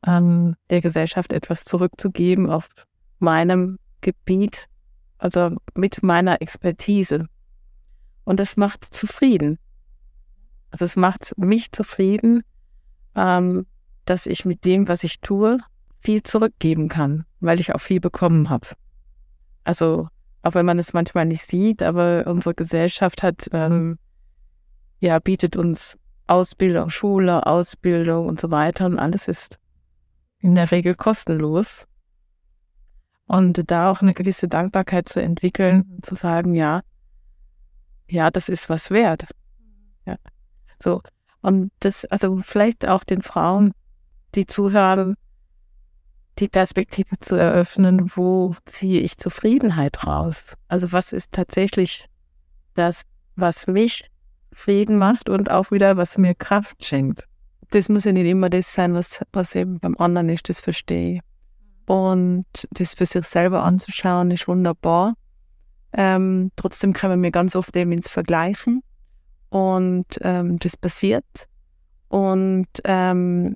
[0.06, 2.70] ähm, der Gesellschaft etwas zurückzugeben auf
[3.20, 4.68] meinem Gebiet,
[5.18, 7.28] also mit meiner Expertise.
[8.24, 9.60] Und das macht zufrieden.
[10.72, 12.44] Also es macht mich zufrieden,
[13.16, 13.66] ähm,
[14.06, 15.58] dass ich mit dem, was ich tue,
[16.00, 18.68] viel zurückgeben kann, weil ich auch viel bekommen habe.
[19.64, 20.08] Also
[20.44, 23.98] auch wenn man es manchmal nicht sieht, aber unsere Gesellschaft hat, ähm,
[25.00, 25.98] ja, bietet uns
[26.28, 29.60] Ausbildung, Schule, Ausbildung und so weiter und alles ist
[30.40, 31.88] in der Regel kostenlos.
[33.26, 36.82] Und da auch eine gewisse Dankbarkeit zu entwickeln, zu sagen, ja,
[38.10, 39.28] ja, das ist was wert.
[40.06, 40.16] Ja.
[40.82, 41.02] So.
[41.42, 43.74] Und das, also vielleicht auch den Frauen,
[44.36, 45.16] die zuhören,
[46.40, 50.38] die Perspektive zu eröffnen, wo ziehe ich Zufriedenheit raus?
[50.68, 52.08] Also was ist tatsächlich
[52.76, 53.02] das,
[53.36, 54.10] was mich
[54.52, 57.28] Frieden macht und auch wieder, was mir Kraft schenkt.
[57.72, 61.16] Das muss ja nicht immer das sein, was, was eben beim anderen ist, das verstehe
[61.16, 61.22] ich.
[61.86, 65.14] Und das für sich selber anzuschauen, ist wunderbar.
[65.94, 68.82] Ähm, trotzdem kommen wir ganz oft eben ins Vergleichen
[69.50, 71.48] und ähm, das passiert.
[72.10, 73.56] Und ähm,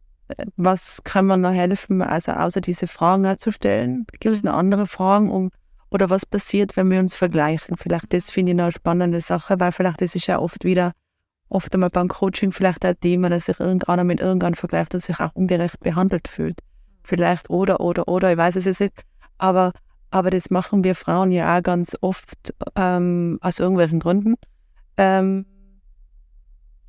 [0.55, 4.05] was kann man noch helfen, also außer diese Fragen zu stellen?
[4.19, 5.51] Gibt es noch andere Fragen, um
[5.89, 7.75] oder was passiert, wenn wir uns vergleichen?
[7.77, 10.93] Vielleicht das finde ich noch eine spannende Sache, weil vielleicht das ist ja oft wieder,
[11.49, 15.19] oft einmal beim Coaching vielleicht ein Thema, dass sich irgendeiner mit irgendeinem vergleicht und sich
[15.19, 16.59] auch ungerecht behandelt fühlt.
[17.03, 19.03] Vielleicht oder, oder, oder, ich weiß es jetzt nicht.
[19.37, 19.73] Aber,
[20.11, 24.35] aber das machen wir Frauen ja auch ganz oft ähm, aus irgendwelchen Gründen.
[24.97, 25.45] Ähm,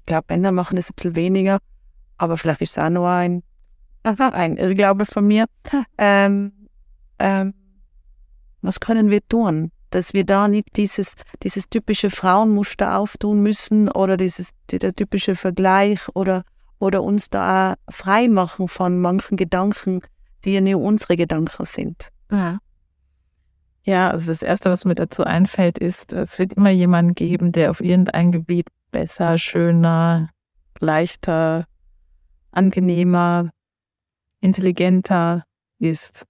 [0.00, 1.59] ich glaube, Männer machen das ein bisschen weniger,
[2.22, 3.42] aber vielleicht ist es auch nur ein,
[4.04, 5.46] ein Irrglaube von mir.
[5.98, 6.52] Ähm,
[7.18, 7.52] ähm,
[8.61, 9.72] was können wir tun?
[9.90, 16.00] Dass wir da nicht dieses, dieses typische Frauenmuster auftun müssen oder dieses, der typische Vergleich
[16.14, 16.44] oder,
[16.78, 20.00] oder uns da frei machen von manchen Gedanken,
[20.44, 22.08] die ja nicht unsere Gedanken sind.
[22.30, 22.58] Ja.
[23.82, 27.70] Ja, also das Erste, was mir dazu einfällt, ist, es wird immer jemanden geben, der
[27.70, 30.28] auf irgendein Gebiet besser, schöner,
[30.78, 31.66] leichter,
[32.52, 33.50] angenehmer,
[34.40, 35.44] intelligenter
[35.78, 36.26] ist.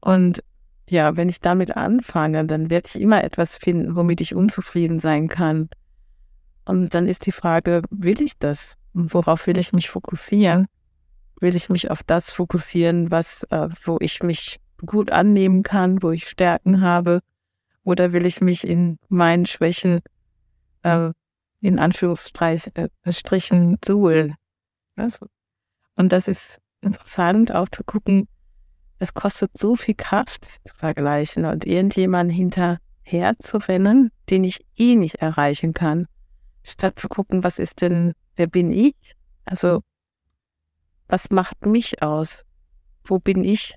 [0.00, 0.42] Und
[0.88, 5.28] ja, wenn ich damit anfange, dann werde ich immer etwas finden, womit ich unzufrieden sein
[5.28, 5.68] kann.
[6.64, 8.76] Und dann ist die Frage, will ich das?
[8.92, 10.66] Und worauf will ich mich fokussieren?
[11.40, 16.10] Will ich mich auf das fokussieren, was, äh, wo ich mich gut annehmen kann, wo
[16.10, 17.20] ich Stärken habe?
[17.84, 20.00] Oder will ich mich in meinen Schwächen
[20.82, 21.10] äh,
[21.60, 24.34] in Anführungsstrichen äh, suhlen?
[24.96, 25.26] Also,
[25.96, 28.28] und das ist interessant, auch zu gucken,
[28.98, 34.94] es kostet so viel Kraft zu vergleichen und irgendjemanden hinterher zu rennen, den ich eh
[34.94, 36.06] nicht erreichen kann,
[36.62, 38.94] statt zu gucken, was ist denn, wer bin ich?
[39.44, 39.82] Also,
[41.08, 42.44] was macht mich aus?
[43.04, 43.74] Wo bin ich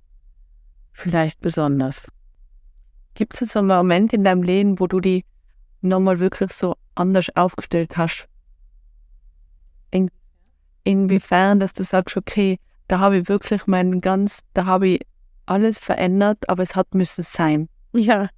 [0.93, 2.07] vielleicht besonders?
[3.15, 5.25] Gibt es so einen Moment in deinem Leben, wo du die
[5.81, 8.27] nochmal wirklich so anders aufgestellt hast?
[9.89, 10.11] In,
[10.85, 15.01] inwiefern, dass du sagst, okay, da habe ich wirklich meinen ganz, da habe ich
[15.45, 17.67] alles verändert, aber es hat müssen sein.
[17.93, 18.29] Ja.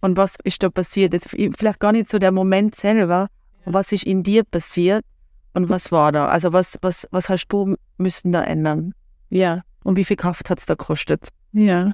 [0.00, 1.12] Und was ist da passiert?
[1.12, 3.28] Jetzt vielleicht gar nicht so der Moment selber,
[3.66, 5.04] was ist in dir passiert
[5.52, 6.28] und was war da?
[6.28, 8.94] Also was, was, was hast du müssen da ändern?
[9.28, 9.62] Ja.
[9.82, 11.28] Und wie viel Kraft hat es da gekostet?
[11.52, 11.92] Ja.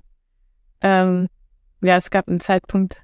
[0.81, 1.29] Ähm,
[1.81, 3.03] ja, es gab einen Zeitpunkt,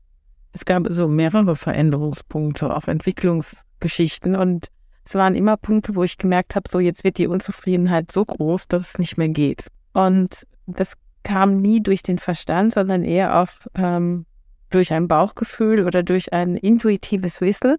[0.53, 4.69] es gab so mehrere Veränderungspunkte auf Entwicklungsgeschichten und
[5.05, 8.69] es waren immer Punkte, wo ich gemerkt habe, so jetzt wird die Unzufriedenheit so groß,
[8.69, 9.67] dass es nicht mehr geht.
[9.93, 10.93] Und das
[11.25, 14.27] kam nie durch den Verstand, sondern eher auf ähm,
[14.71, 17.77] durch ein Bauchgefühl oder durch ein intuitives Wissen.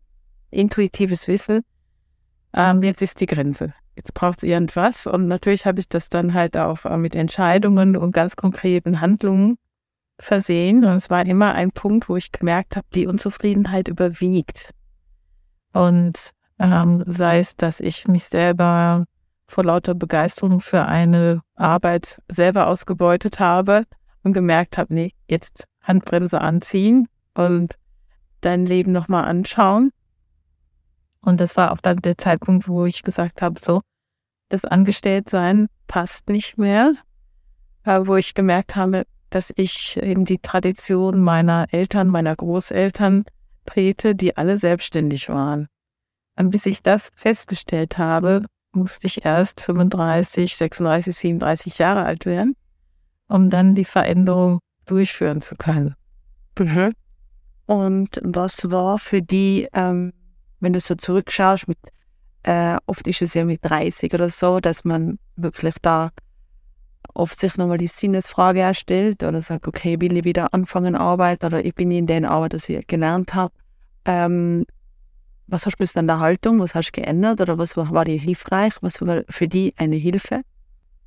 [0.52, 1.62] Intuitives Wissen.
[2.54, 3.74] Ähm, jetzt ist die Grenze.
[3.96, 5.08] Jetzt braucht es irgendwas.
[5.08, 9.58] Und natürlich habe ich das dann halt auch äh, mit Entscheidungen und ganz konkreten Handlungen
[10.20, 10.86] versehen.
[10.86, 14.72] Und es war immer ein Punkt, wo ich gemerkt habe, die Unzufriedenheit überwiegt.
[15.74, 16.32] Und
[16.64, 19.06] ähm, sei es, dass ich mich selber
[19.48, 23.84] vor lauter Begeisterung für eine Arbeit selber ausgebeutet habe
[24.24, 27.76] und gemerkt habe, nee, jetzt Handbremse anziehen und
[28.42, 29.92] dein Leben nochmal anschauen.
[31.22, 33.82] Und das war auch dann der Zeitpunkt, wo ich gesagt habe, so,
[34.50, 36.94] das Angestelltsein passt nicht mehr,
[37.86, 43.26] wo ich gemerkt habe, dass ich in die Tradition meiner Eltern, meiner Großeltern
[43.66, 45.68] trete, die alle selbstständig waren.
[46.36, 52.56] Und bis ich das festgestellt habe, musste ich erst 35, 36, 37 Jahre alt werden,
[53.28, 55.96] um dann die Veränderung durchführen zu können.
[56.58, 56.92] Mhm.
[57.66, 60.14] Und was war für die, ähm,
[60.60, 61.78] wenn du so zurückschaust, mit,
[62.44, 66.12] äh, oft ist es ja mit 30 oder so, dass man wirklich da
[67.14, 71.64] oft sich nochmal die Sinnesfrage erstellt oder sagt, okay, will ich wieder anfangen arbeiten oder
[71.64, 73.54] ich bin in der Arbeit, die ich gelernt habe.
[74.06, 74.66] Ähm,
[75.48, 76.60] was hast du an der Haltung?
[76.60, 78.74] Was hast du geändert oder was war, war dir hilfreich?
[78.82, 80.42] Was war für die eine Hilfe?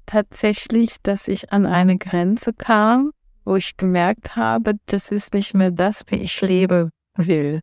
[0.07, 3.11] Tatsächlich, dass ich an eine Grenze kam,
[3.45, 7.61] wo ich gemerkt habe, das ist nicht mehr das, wie ich leben will.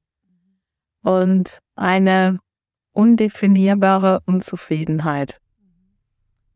[1.04, 2.40] Und eine
[2.94, 5.40] undefinierbare Unzufriedenheit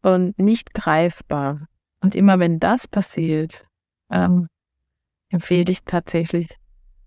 [0.01, 1.67] und nicht greifbar.
[2.01, 3.65] Und immer wenn das passiert,
[4.11, 4.47] ähm,
[5.29, 6.47] empfehle ich tatsächlich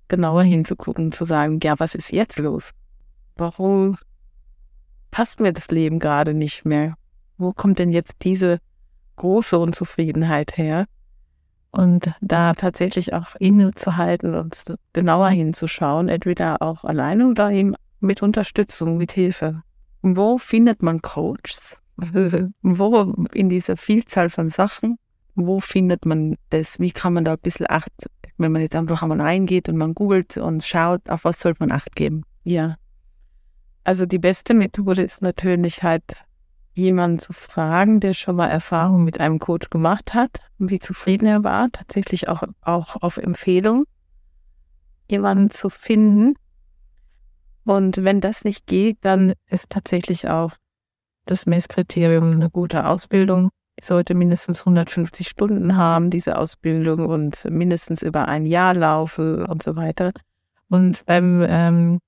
[0.09, 2.73] genauer hinzugucken, zu sagen, ja, was ist jetzt los?
[3.41, 3.97] Warum
[5.11, 6.97] passt mir das Leben gerade nicht mehr?
[7.39, 8.59] Wo kommt denn jetzt diese
[9.17, 10.85] große Unzufriedenheit her?
[11.71, 18.99] Und da tatsächlich auch innezuhalten und genauer hinzuschauen, entweder auch alleine oder eben mit Unterstützung,
[18.99, 19.63] mit Hilfe.
[20.03, 21.79] Wo findet man Coaches?
[22.61, 24.99] wo in dieser Vielzahl von Sachen,
[25.35, 26.79] wo findet man das?
[26.79, 29.95] Wie kann man da ein bisschen Acht, wenn man jetzt einfach einmal reingeht und man
[29.95, 32.25] googelt und schaut, auf was sollte man Acht geben?
[32.45, 32.77] Ja.
[33.85, 36.05] Also die beste Methode ist natürlich halt
[36.75, 41.43] jemanden zu fragen, der schon mal Erfahrung mit einem Coach gemacht hat wie zufrieden er
[41.43, 43.85] war, tatsächlich auch, auch auf Empfehlung,
[45.11, 46.35] jemanden zu finden.
[47.65, 50.53] Und wenn das nicht geht, dann ist tatsächlich auch
[51.27, 53.51] das Messkriterium eine gute Ausbildung.
[53.77, 59.63] Ich sollte mindestens 150 Stunden haben, diese Ausbildung, und mindestens über ein Jahr laufen und
[59.63, 60.13] so weiter.
[60.69, 61.99] Und beim ähm,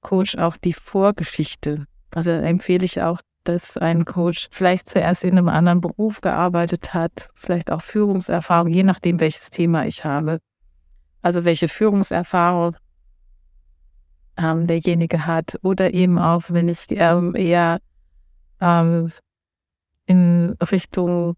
[0.00, 1.86] Coach auch die Vorgeschichte.
[2.14, 7.30] Also empfehle ich auch, dass ein Coach vielleicht zuerst in einem anderen Beruf gearbeitet hat,
[7.34, 10.38] vielleicht auch Führungserfahrung, je nachdem, welches Thema ich habe.
[11.22, 12.76] Also welche Führungserfahrung
[14.36, 17.80] ähm, derjenige hat oder eben auch, wenn ich ähm, eher
[18.60, 19.10] ähm,
[20.06, 21.34] in Richtung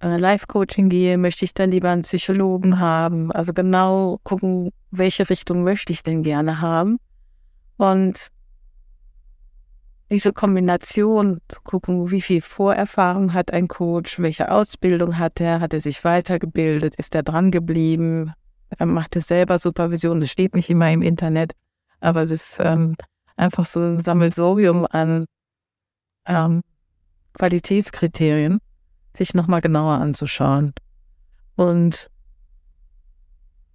[0.00, 3.32] äh, Life-Coaching gehe, möchte ich dann lieber einen Psychologen haben.
[3.32, 6.98] Also genau gucken, welche Richtung möchte ich denn gerne haben.
[7.76, 8.28] Und
[10.10, 15.72] diese Kombination zu gucken, wie viel Vorerfahrung hat ein Coach, welche Ausbildung hat er, hat
[15.72, 18.32] er sich weitergebildet, ist er dran geblieben,
[18.78, 21.54] er macht er selber Supervision, das steht nicht immer im Internet,
[22.00, 22.94] aber das ist ähm,
[23.36, 25.24] einfach so ein Sammelsorium an
[26.26, 26.60] ähm,
[27.32, 28.58] Qualitätskriterien,
[29.16, 30.74] sich nochmal genauer anzuschauen.
[31.56, 32.10] Und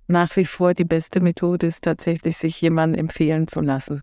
[0.07, 4.01] nach wie vor die beste Methode ist tatsächlich, sich jemanden empfehlen zu lassen.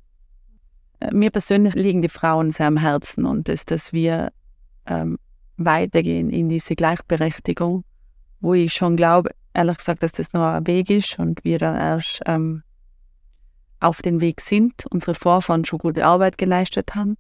[1.01, 4.33] Äh, mir persönlich liegen die Frauen sehr am Herzen und das, dass wir
[4.87, 5.19] ähm,
[5.57, 7.85] weitergehen in diese Gleichberechtigung,
[8.41, 11.77] wo ich schon glaube, ehrlich gesagt, dass das noch ein Weg ist und wir da
[11.77, 12.63] erst ähm,
[13.81, 17.17] auf den Weg sind, unsere Vorfahren schon gute Arbeit geleistet haben,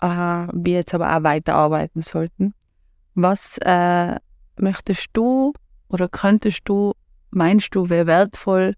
[0.00, 2.54] äh, wir jetzt aber auch weiterarbeiten sollten.
[3.14, 4.16] Was äh,
[4.56, 5.52] möchtest du
[5.88, 6.94] oder könntest du,
[7.34, 8.74] meinst du, wäre wertvoll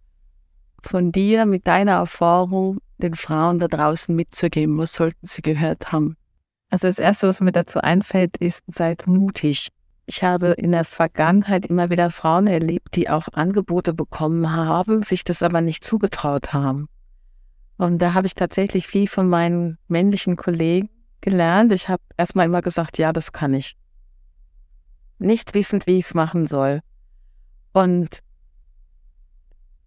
[0.83, 4.79] von dir mit deiner Erfahrung den Frauen da draußen mitzugeben?
[4.79, 6.17] Was sollten sie gehört haben?
[6.71, 9.69] Also das Erste, was mir dazu einfällt, ist, seid mutig.
[10.07, 15.25] Ich habe in der Vergangenheit immer wieder Frauen erlebt, die auch Angebote bekommen haben, sich
[15.25, 16.89] das aber nicht zugetraut haben.
[17.77, 20.91] Und da habe ich tatsächlich viel von meinen männlichen Kollegen
[21.21, 21.73] gelernt.
[21.73, 23.77] Ich habe erstmal immer gesagt, ja, das kann ich.
[25.19, 26.81] Nicht wissend, wie ich es machen soll.
[27.73, 28.21] Und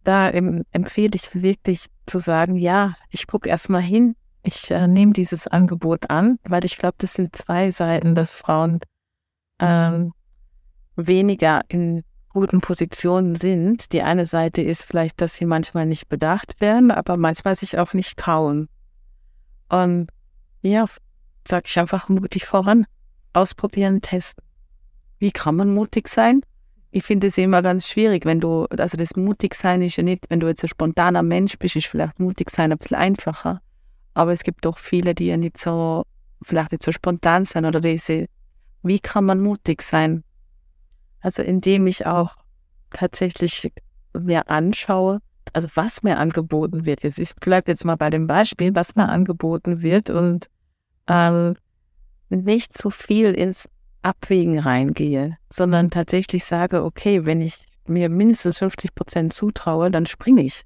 [0.08, 5.48] da empfehle ich wirklich zu sagen, ja, ich gucke erstmal hin, ich äh, nehme dieses
[5.48, 8.80] Angebot an, weil ich glaube, das sind zwei Seiten, dass Frauen
[9.60, 10.13] ähm,
[10.96, 13.91] weniger in guten Positionen sind.
[13.91, 17.93] Die eine Seite ist vielleicht, dass sie manchmal nicht bedacht werden, aber manchmal sich auch
[17.93, 18.70] nicht trauen.
[19.67, 20.08] Und
[20.62, 20.86] ja,
[21.46, 22.86] sage ich einfach mutig voran.
[23.34, 24.46] Ausprobieren, testen.
[25.20, 26.43] Wie kann man mutig sein?
[26.98, 30.26] Ich finde es immer ganz schwierig, wenn du, also das mutig sein ist ja nicht,
[30.30, 33.62] wenn du jetzt ein spontaner Mensch bist, ist vielleicht mutig sein ein bisschen einfacher.
[34.16, 36.06] Aber es gibt doch viele, die ja nicht so,
[36.42, 38.26] vielleicht nicht so spontan sind oder diese,
[38.82, 40.24] wie kann man mutig sein?
[41.22, 42.36] Also indem ich auch
[42.90, 43.72] tatsächlich
[44.18, 45.20] mir anschaue,
[45.54, 47.04] also was mir angeboten wird.
[47.04, 50.50] Jetzt, ich bleibe jetzt mal bei dem Beispiel, was mir angeboten wird und
[51.08, 51.58] ähm,
[52.30, 53.70] nicht zu viel ins
[54.08, 60.42] Abwägen reingehe, sondern tatsächlich sage, okay, wenn ich mir mindestens 50 Prozent zutraue, dann springe
[60.42, 60.63] ich.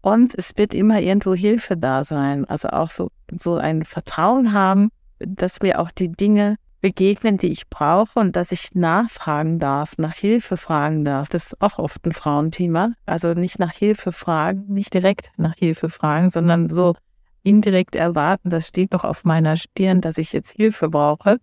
[0.00, 2.44] Und es wird immer irgendwo Hilfe da sein.
[2.44, 7.68] Also auch so, so ein Vertrauen haben, dass mir auch die Dinge begegnen, die ich
[7.68, 11.28] brauche und dass ich nachfragen darf, nach Hilfe fragen darf.
[11.28, 12.92] Das ist auch oft ein Frauenthema.
[13.06, 16.94] Also nicht nach Hilfe fragen, nicht direkt nach Hilfe fragen, sondern so
[17.42, 21.38] indirekt erwarten, das steht doch auf meiner Stirn, dass ich jetzt Hilfe brauche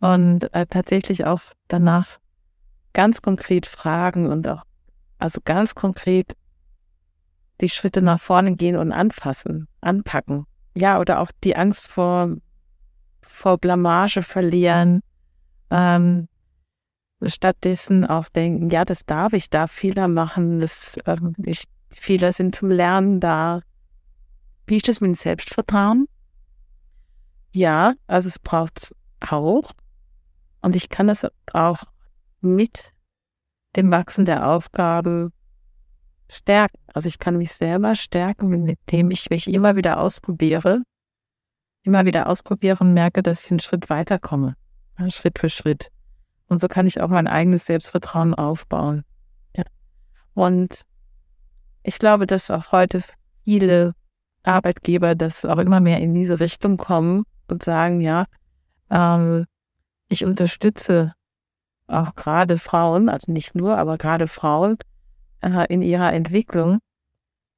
[0.00, 2.18] und äh, tatsächlich auch danach
[2.92, 4.62] ganz konkret fragen und auch,
[5.18, 6.36] also ganz konkret
[7.60, 10.46] die Schritte nach vorne gehen und anfassen, anpacken.
[10.74, 12.36] Ja, oder auch die Angst vor,
[13.20, 15.00] vor Blamage verlieren.
[15.70, 16.28] Ähm,
[17.22, 22.54] stattdessen auch denken, ja, das darf ich, darf Fehler machen, das, ähm, ich, Fehler sind
[22.54, 23.62] zum Lernen da.
[24.66, 26.06] Wie ist das mit dem Selbstvertrauen?
[27.52, 29.72] Ja, also es braucht auch.
[30.60, 31.82] Und ich kann das auch
[32.40, 32.92] mit
[33.76, 35.32] dem Wachsen der Aufgaben
[36.28, 36.78] stärken.
[36.92, 40.82] Also ich kann mich selber stärken, indem ich mich immer wieder ausprobiere,
[41.82, 44.54] immer wieder ausprobiere und merke, dass ich einen Schritt weiterkomme,
[45.08, 45.90] Schritt für Schritt.
[46.48, 49.04] Und so kann ich auch mein eigenes Selbstvertrauen aufbauen.
[49.56, 49.64] Ja.
[50.34, 50.82] Und
[51.82, 53.02] ich glaube, dass auch heute
[53.44, 53.94] viele
[54.42, 58.24] Arbeitgeber das auch immer mehr in diese Richtung kommen und sagen, ja,
[58.90, 59.46] ähm,
[60.08, 61.14] ich unterstütze
[61.86, 64.76] auch gerade Frauen, also nicht nur, aber gerade Frauen
[65.40, 66.78] äh, in ihrer Entwicklung.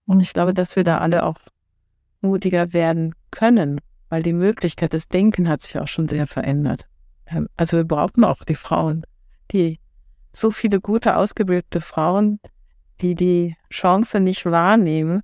[0.07, 1.39] Und ich glaube, dass wir da alle auch
[2.21, 6.87] mutiger werden können, weil die Möglichkeit des Denken hat sich auch schon sehr verändert.
[7.27, 9.05] Ähm, also wir brauchen auch die Frauen,
[9.53, 9.79] die
[10.33, 12.41] so viele gute, ausgebildete Frauen,
[13.01, 15.23] die die Chance nicht wahrnehmen.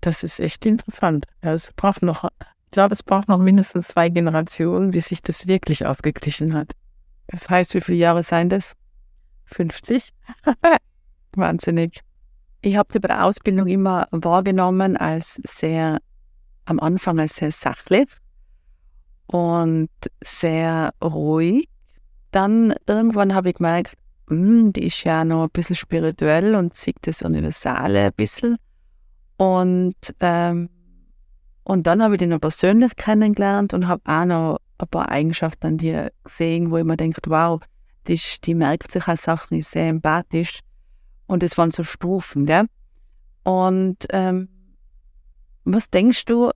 [0.00, 1.26] Das ist echt interessant.
[1.40, 2.28] Es braucht noch,
[2.74, 6.72] glaube, es braucht noch mindestens zwei Generationen, bis sich das wirklich ausgeglichen hat.
[7.28, 8.72] Das heißt, wie viele Jahre seien das?
[9.46, 10.10] 50?
[11.36, 12.00] Wahnsinnig.
[12.62, 15.98] Ich habe die bei der Ausbildung immer wahrgenommen als sehr,
[16.64, 18.08] am Anfang als sehr sachlich
[19.26, 19.90] und
[20.22, 21.68] sehr ruhig.
[22.32, 23.94] Dann irgendwann habe ich gemerkt,
[24.28, 28.56] hm, die ist ja noch ein bisschen spirituell und sieht das Universale ein bisschen.
[29.36, 30.70] Und, ähm,
[31.64, 35.66] und dann habe ich die noch persönlich kennengelernt und habe auch noch ein paar Eigenschaften
[35.66, 37.60] an dir gesehen, wo ich mir denke, wow,
[38.06, 40.60] die, die merkt sich als Sachen, ist sehr empathisch.
[41.26, 42.66] Und es waren so Stufen, gell?
[43.44, 44.48] Und ähm,
[45.64, 46.50] was denkst du,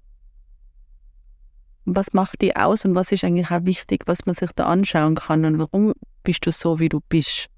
[1.86, 5.14] was macht die aus und was ist eigentlich auch wichtig, was man sich da anschauen
[5.14, 7.48] kann und warum bist du so, wie du bist?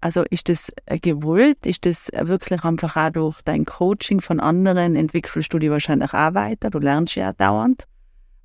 [0.00, 0.70] Also ist das
[1.02, 1.66] gewollt?
[1.66, 6.34] Ist das wirklich einfach auch durch dein Coaching von anderen entwickelst du dich wahrscheinlich auch
[6.34, 6.70] weiter?
[6.70, 7.84] Du lernst ja auch dauernd,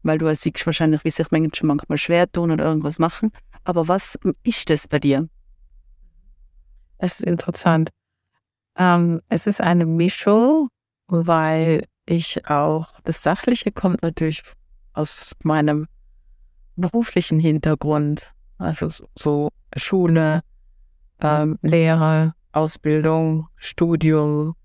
[0.01, 3.31] weil du siehst wahrscheinlich, wie sich Menschen manchmal schwer tun oder irgendwas machen.
[3.63, 5.29] Aber was ist das bei dir?
[6.97, 7.89] Es ist interessant.
[8.75, 10.69] Ähm, es ist eine Mischung,
[11.07, 14.41] weil ich auch, das Sachliche kommt natürlich
[14.93, 15.87] aus meinem
[16.75, 20.41] beruflichen Hintergrund, also so Schule,
[21.23, 24.55] ähm, Lehre, Ausbildung, Studium.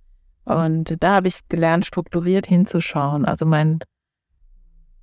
[0.45, 3.25] Und da habe ich gelernt, strukturiert hinzuschauen.
[3.25, 3.81] Also mein,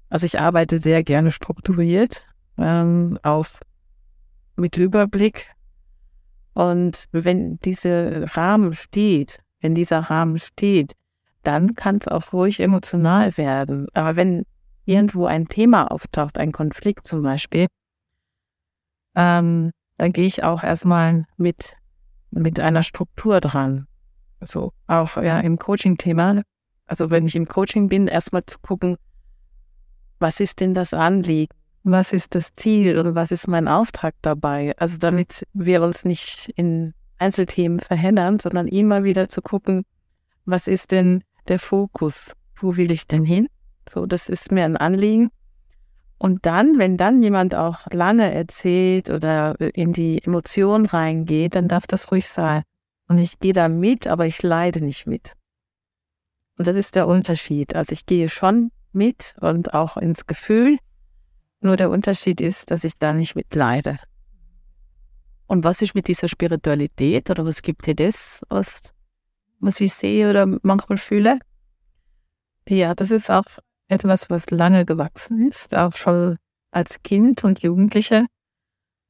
[0.09, 2.27] also ich arbeite sehr gerne strukturiert,
[2.57, 3.59] ähm, auf
[4.55, 5.51] mit Überblick.
[6.53, 10.93] Und wenn dieser Rahmen steht, wenn dieser Rahmen steht,
[11.43, 13.87] dann kann es auch ruhig emotional werden.
[13.93, 14.45] Aber wenn
[14.85, 17.67] irgendwo ein Thema auftaucht, ein Konflikt zum Beispiel,
[19.15, 21.77] ähm, dann gehe ich auch erstmal mit,
[22.31, 23.87] mit einer Struktur dran.
[24.39, 26.41] Also auch ja, im Coaching-Thema.
[26.85, 28.97] Also wenn ich im Coaching bin, erstmal zu gucken,
[30.19, 31.53] was ist denn das Anliegen?
[31.83, 34.73] Was ist das Ziel oder was ist mein Auftrag dabei?
[34.77, 39.85] Also damit wir uns nicht in Einzelthemen verheddern, sondern immer wieder zu gucken,
[40.45, 42.33] was ist denn der Fokus?
[42.55, 43.47] Wo will ich denn hin?
[43.87, 45.29] So, das ist mir ein Anliegen.
[46.17, 51.87] Und dann, wenn dann jemand auch lange erzählt oder in die Emotion reingeht, dann darf
[51.87, 52.63] das ruhig sein.
[53.07, 55.33] Und ich gehe da mit, aber ich leide nicht mit.
[56.57, 57.75] Und das ist der Unterschied.
[57.75, 60.77] Also ich gehe schon mit und auch ins Gefühl.
[61.59, 63.99] Nur der Unterschied ist, dass ich da nicht mitleide.
[65.47, 68.93] Und was ist mit dieser Spiritualität oder was gibt dir das, was,
[69.59, 71.39] was ich sehe oder manchmal fühle?
[72.67, 73.45] Ja, das ist auch
[73.87, 76.37] etwas, was lange gewachsen ist, auch schon
[76.71, 78.25] als Kind und Jugendliche.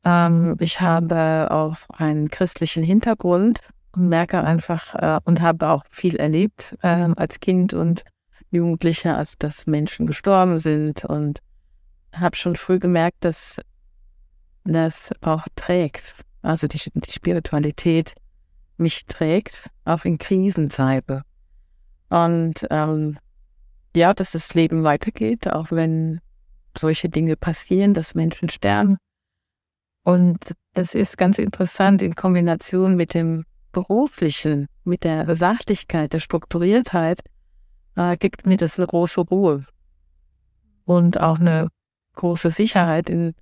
[0.04, 3.60] Ähm, ich habe auch einen christlichen Hintergrund
[3.94, 8.04] und merke einfach äh, und habe auch viel erlebt äh, als Kind und
[8.52, 11.40] Jugendliche, also dass Menschen gestorben sind und
[12.14, 13.60] habe schon früh gemerkt, dass
[14.64, 18.14] das auch trägt, also die, die Spiritualität
[18.78, 21.22] mich trägt, auch in Krisenzeiten.
[22.10, 23.18] Und ähm,
[23.96, 26.20] ja, dass das Leben weitergeht, auch wenn
[26.78, 28.98] solche Dinge passieren, dass Menschen sterben.
[30.04, 37.22] Und das ist ganz interessant in Kombination mit dem Beruflichen, mit der Sachlichkeit, der Strukturiertheit,
[37.96, 39.66] äh, gibt mir das eine große Ruhe
[40.86, 41.70] und auch eine
[42.14, 43.34] große Sicherheit in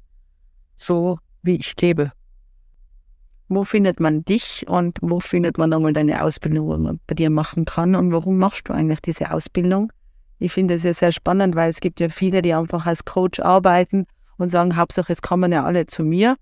[0.75, 2.11] so, wie ich lebe.
[3.49, 7.29] Wo findet man dich und wo findet man nochmal deine Ausbildung, wo man bei dir
[7.29, 9.91] machen kann und warum machst du eigentlich diese Ausbildung?
[10.39, 13.39] Ich finde es ja sehr spannend, weil es gibt ja viele, die einfach als Coach
[13.39, 14.05] arbeiten
[14.37, 16.37] und sagen, Hauptsache, es kommen ja alle zu mir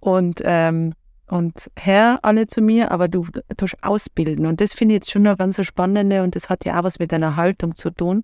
[0.00, 0.94] und, ähm,
[1.28, 3.26] und her alle zu mir, aber du
[3.56, 4.46] tust ausbilden.
[4.46, 6.98] Und das finde ich jetzt schon eine ganz spannende und das hat ja auch was
[6.98, 8.22] mit einer Haltung zu tun,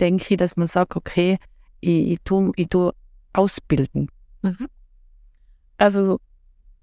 [0.00, 1.38] denke ich, dass man sagt, okay,
[1.80, 2.90] ich, ich tue ich tu
[3.32, 4.08] ausbilden.
[4.42, 4.68] Mhm.
[5.76, 6.18] Also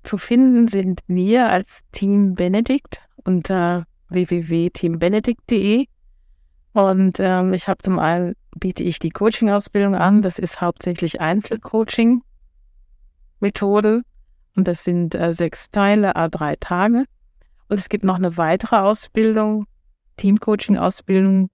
[0.03, 5.85] zu finden sind wir als Team Benedikt unter www.teambenedikt.de.
[6.73, 10.21] Und ähm, ich habe zum einen biete ich die Coaching-Ausbildung an.
[10.21, 14.03] Das ist hauptsächlich Einzelcoaching-Methode.
[14.55, 17.05] Und das sind äh, sechs Teile, a drei Tage.
[17.69, 19.65] Und es gibt noch eine weitere Ausbildung,
[20.17, 21.49] Teamcoaching-Ausbildung.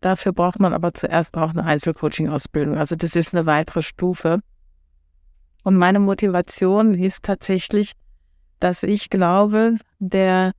[0.00, 2.76] Dafür braucht man aber zuerst auch eine Einzelcoaching-Ausbildung.
[2.76, 4.40] Also das ist eine weitere Stufe.
[5.62, 7.92] Und meine Motivation ist tatsächlich,
[8.60, 10.52] dass ich glaube, der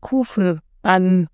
[0.00, 1.28] Kuchen an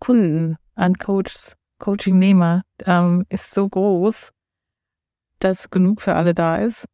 [0.00, 4.30] Kunden, an Coaches, Coachingnehmer ähm, ist so groß,
[5.40, 6.86] dass genug für alle da ist.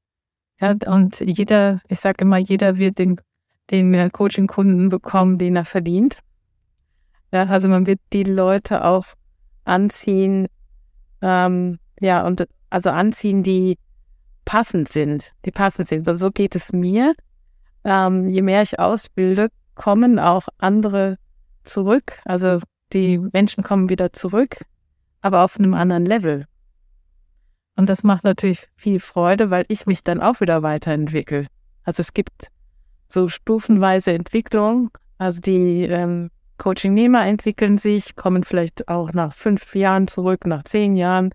[0.61, 3.21] Ja, und jeder, ich sage immer, jeder wird den,
[3.71, 6.19] den Coaching-Kunden bekommen, den er verdient.
[7.33, 9.07] Ja, also man wird die Leute auch
[9.65, 10.49] anziehen,
[11.21, 13.79] ähm, ja, und also anziehen, die
[14.45, 16.09] passend sind, die passend sind.
[16.09, 17.15] Und so geht es mir.
[17.85, 21.17] Ähm, je mehr ich ausbilde, kommen auch andere
[21.65, 22.21] zurück.
[22.25, 22.61] Also
[22.93, 24.59] die Menschen kommen wieder zurück,
[25.21, 26.47] aber auf einem anderen Level.
[27.77, 31.47] Und das macht natürlich viel Freude, weil ich mich dann auch wieder weiterentwickle.
[31.85, 32.49] Also es gibt
[33.09, 34.91] so stufenweise Entwicklung.
[35.19, 40.97] Also die ähm, Coaching-Nehmer entwickeln sich, kommen vielleicht auch nach fünf Jahren zurück, nach zehn
[40.97, 41.31] Jahren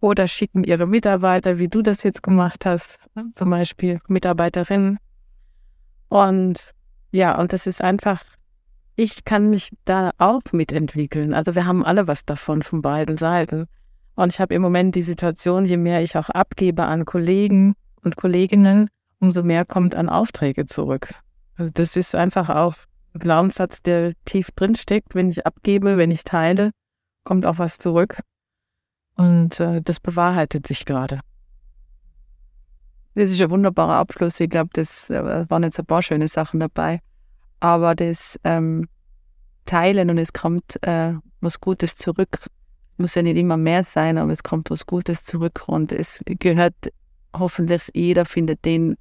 [0.00, 2.98] oder schicken ihre Mitarbeiter, wie du das jetzt gemacht hast,
[3.36, 4.98] zum Beispiel Mitarbeiterinnen.
[6.08, 6.74] Und
[7.12, 8.22] ja, und das ist einfach,
[8.96, 11.34] ich kann mich da auch mitentwickeln.
[11.34, 13.66] Also wir haben alle was davon von beiden Seiten.
[14.14, 18.16] Und ich habe im Moment die Situation, je mehr ich auch abgebe an Kollegen und
[18.16, 18.88] Kolleginnen,
[19.20, 21.14] umso mehr kommt an Aufträge zurück.
[21.56, 22.74] Also das ist einfach auch
[23.14, 25.14] ein Glaubenssatz, der tief drin steckt.
[25.14, 26.72] Wenn ich abgebe, wenn ich teile,
[27.24, 28.20] kommt auch was zurück.
[29.16, 31.20] Und äh, das bewahrheitet sich gerade.
[33.14, 34.40] Das ist ein wunderbarer Abschluss.
[34.40, 37.00] Ich glaube, das äh, waren jetzt ein paar schöne Sachen dabei.
[37.62, 38.88] Aber das ähm,
[39.66, 42.44] Teilen und es kommt äh, was Gutes zurück.
[42.96, 46.74] Muss ja nicht immer mehr sein, aber es kommt was Gutes zurück und es gehört
[47.32, 48.96] hoffentlich jeder findet den,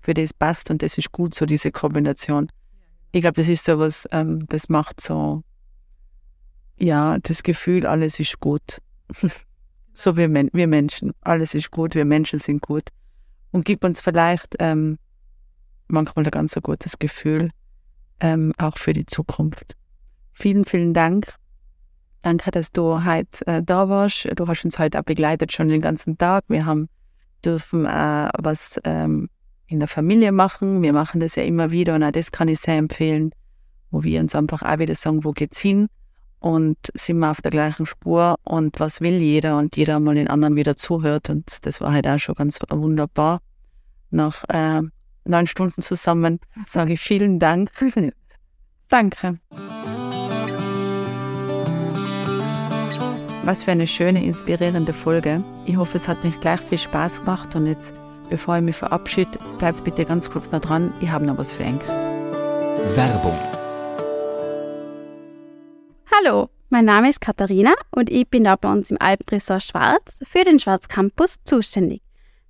[0.00, 2.52] für das passt und das ist gut, so diese Kombination.
[3.12, 5.42] Ich glaube, das ist so was, ähm, das macht so,
[6.78, 8.82] ja, das Gefühl, alles ist gut.
[9.94, 11.12] so wie Men wir Menschen.
[11.22, 12.90] Alles ist gut, wir Menschen sind gut.
[13.52, 14.98] Und gibt uns vielleicht ähm,
[15.88, 17.52] manchmal ein ganz so gutes Gefühl,
[18.20, 19.76] ähm, auch für die Zukunft.
[20.32, 21.34] Vielen, vielen Dank.
[22.22, 24.28] Danke, dass du heute äh, da warst.
[24.34, 26.44] Du hast uns heute auch begleitet schon den ganzen Tag.
[26.48, 26.88] Wir haben
[27.44, 29.28] dürfen äh, was ähm,
[29.66, 30.82] in der Familie machen.
[30.82, 33.30] Wir machen das ja immer wieder und auch das kann ich sehr empfehlen,
[33.90, 35.88] wo wir uns einfach auch wieder sagen, wo geht's hin?
[36.46, 40.28] und sind wir auf der gleichen Spur und was will jeder und jeder mal den
[40.28, 43.40] anderen wieder zuhört und das war halt auch schon ganz wunderbar.
[44.10, 44.82] Nach äh,
[45.28, 47.70] neun Stunden zusammen sage ich vielen Dank.
[48.88, 49.38] Danke.
[53.44, 55.44] Was für eine schöne, inspirierende Folge.
[55.66, 57.94] Ich hoffe, es hat euch gleich viel Spaß gemacht und jetzt,
[58.28, 60.92] bevor ich mich verabschiede, bleibt bitte ganz kurz da dran.
[61.00, 61.86] Ich habe noch was für euch.
[62.96, 63.38] Werbung
[66.18, 70.44] Hallo, mein Name ist Katharina und ich bin da bei uns im Alpenresort Schwarz für
[70.44, 72.05] den Schwarz Campus zuständig.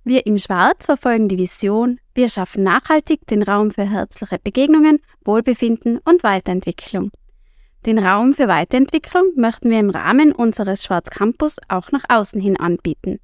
[0.07, 5.99] Wir im Schwarz verfolgen die Vision, wir schaffen nachhaltig den Raum für herzliche Begegnungen, Wohlbefinden
[6.05, 7.11] und Weiterentwicklung.
[7.85, 12.55] Den Raum für Weiterentwicklung möchten wir im Rahmen unseres Schwarz Campus auch nach außen hin
[12.55, 13.19] anbieten.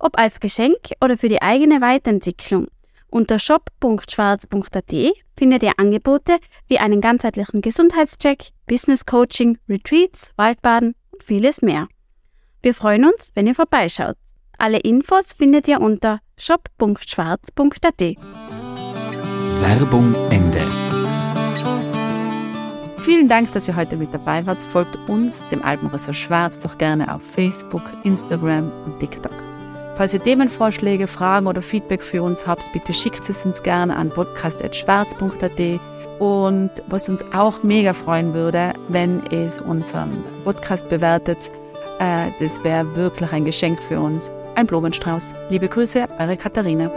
[0.00, 2.66] Ob als Geschenk oder für die eigene Weiterentwicklung.
[3.10, 4.94] Unter shop.schwarz.at
[5.36, 11.86] findet ihr Angebote wie einen ganzheitlichen Gesundheitscheck, Business Coaching, Retreats, Waldbaden und vieles mehr.
[12.60, 14.16] Wir freuen uns, wenn ihr vorbeischaut.
[14.60, 18.00] Alle Infos findet ihr unter shop.schwarz.at.
[19.60, 20.60] Werbung Ende.
[23.04, 24.60] Vielen Dank, dass ihr heute mit dabei wart.
[24.64, 29.32] Folgt uns, dem Alpenressort Schwarz, doch gerne auf Facebook, Instagram und TikTok.
[29.94, 34.10] Falls ihr Themenvorschläge, Fragen oder Feedback für uns habt, bitte schickt es uns gerne an
[34.10, 35.80] podcast.schwarz.at.
[36.18, 41.38] Und was uns auch mega freuen würde, wenn es unseren Podcast bewertet,
[42.00, 44.32] äh, das wäre wirklich ein Geschenk für uns.
[44.58, 45.36] Ein Blumenstrauß.
[45.50, 46.90] Liebe Grüße, eure Katharina.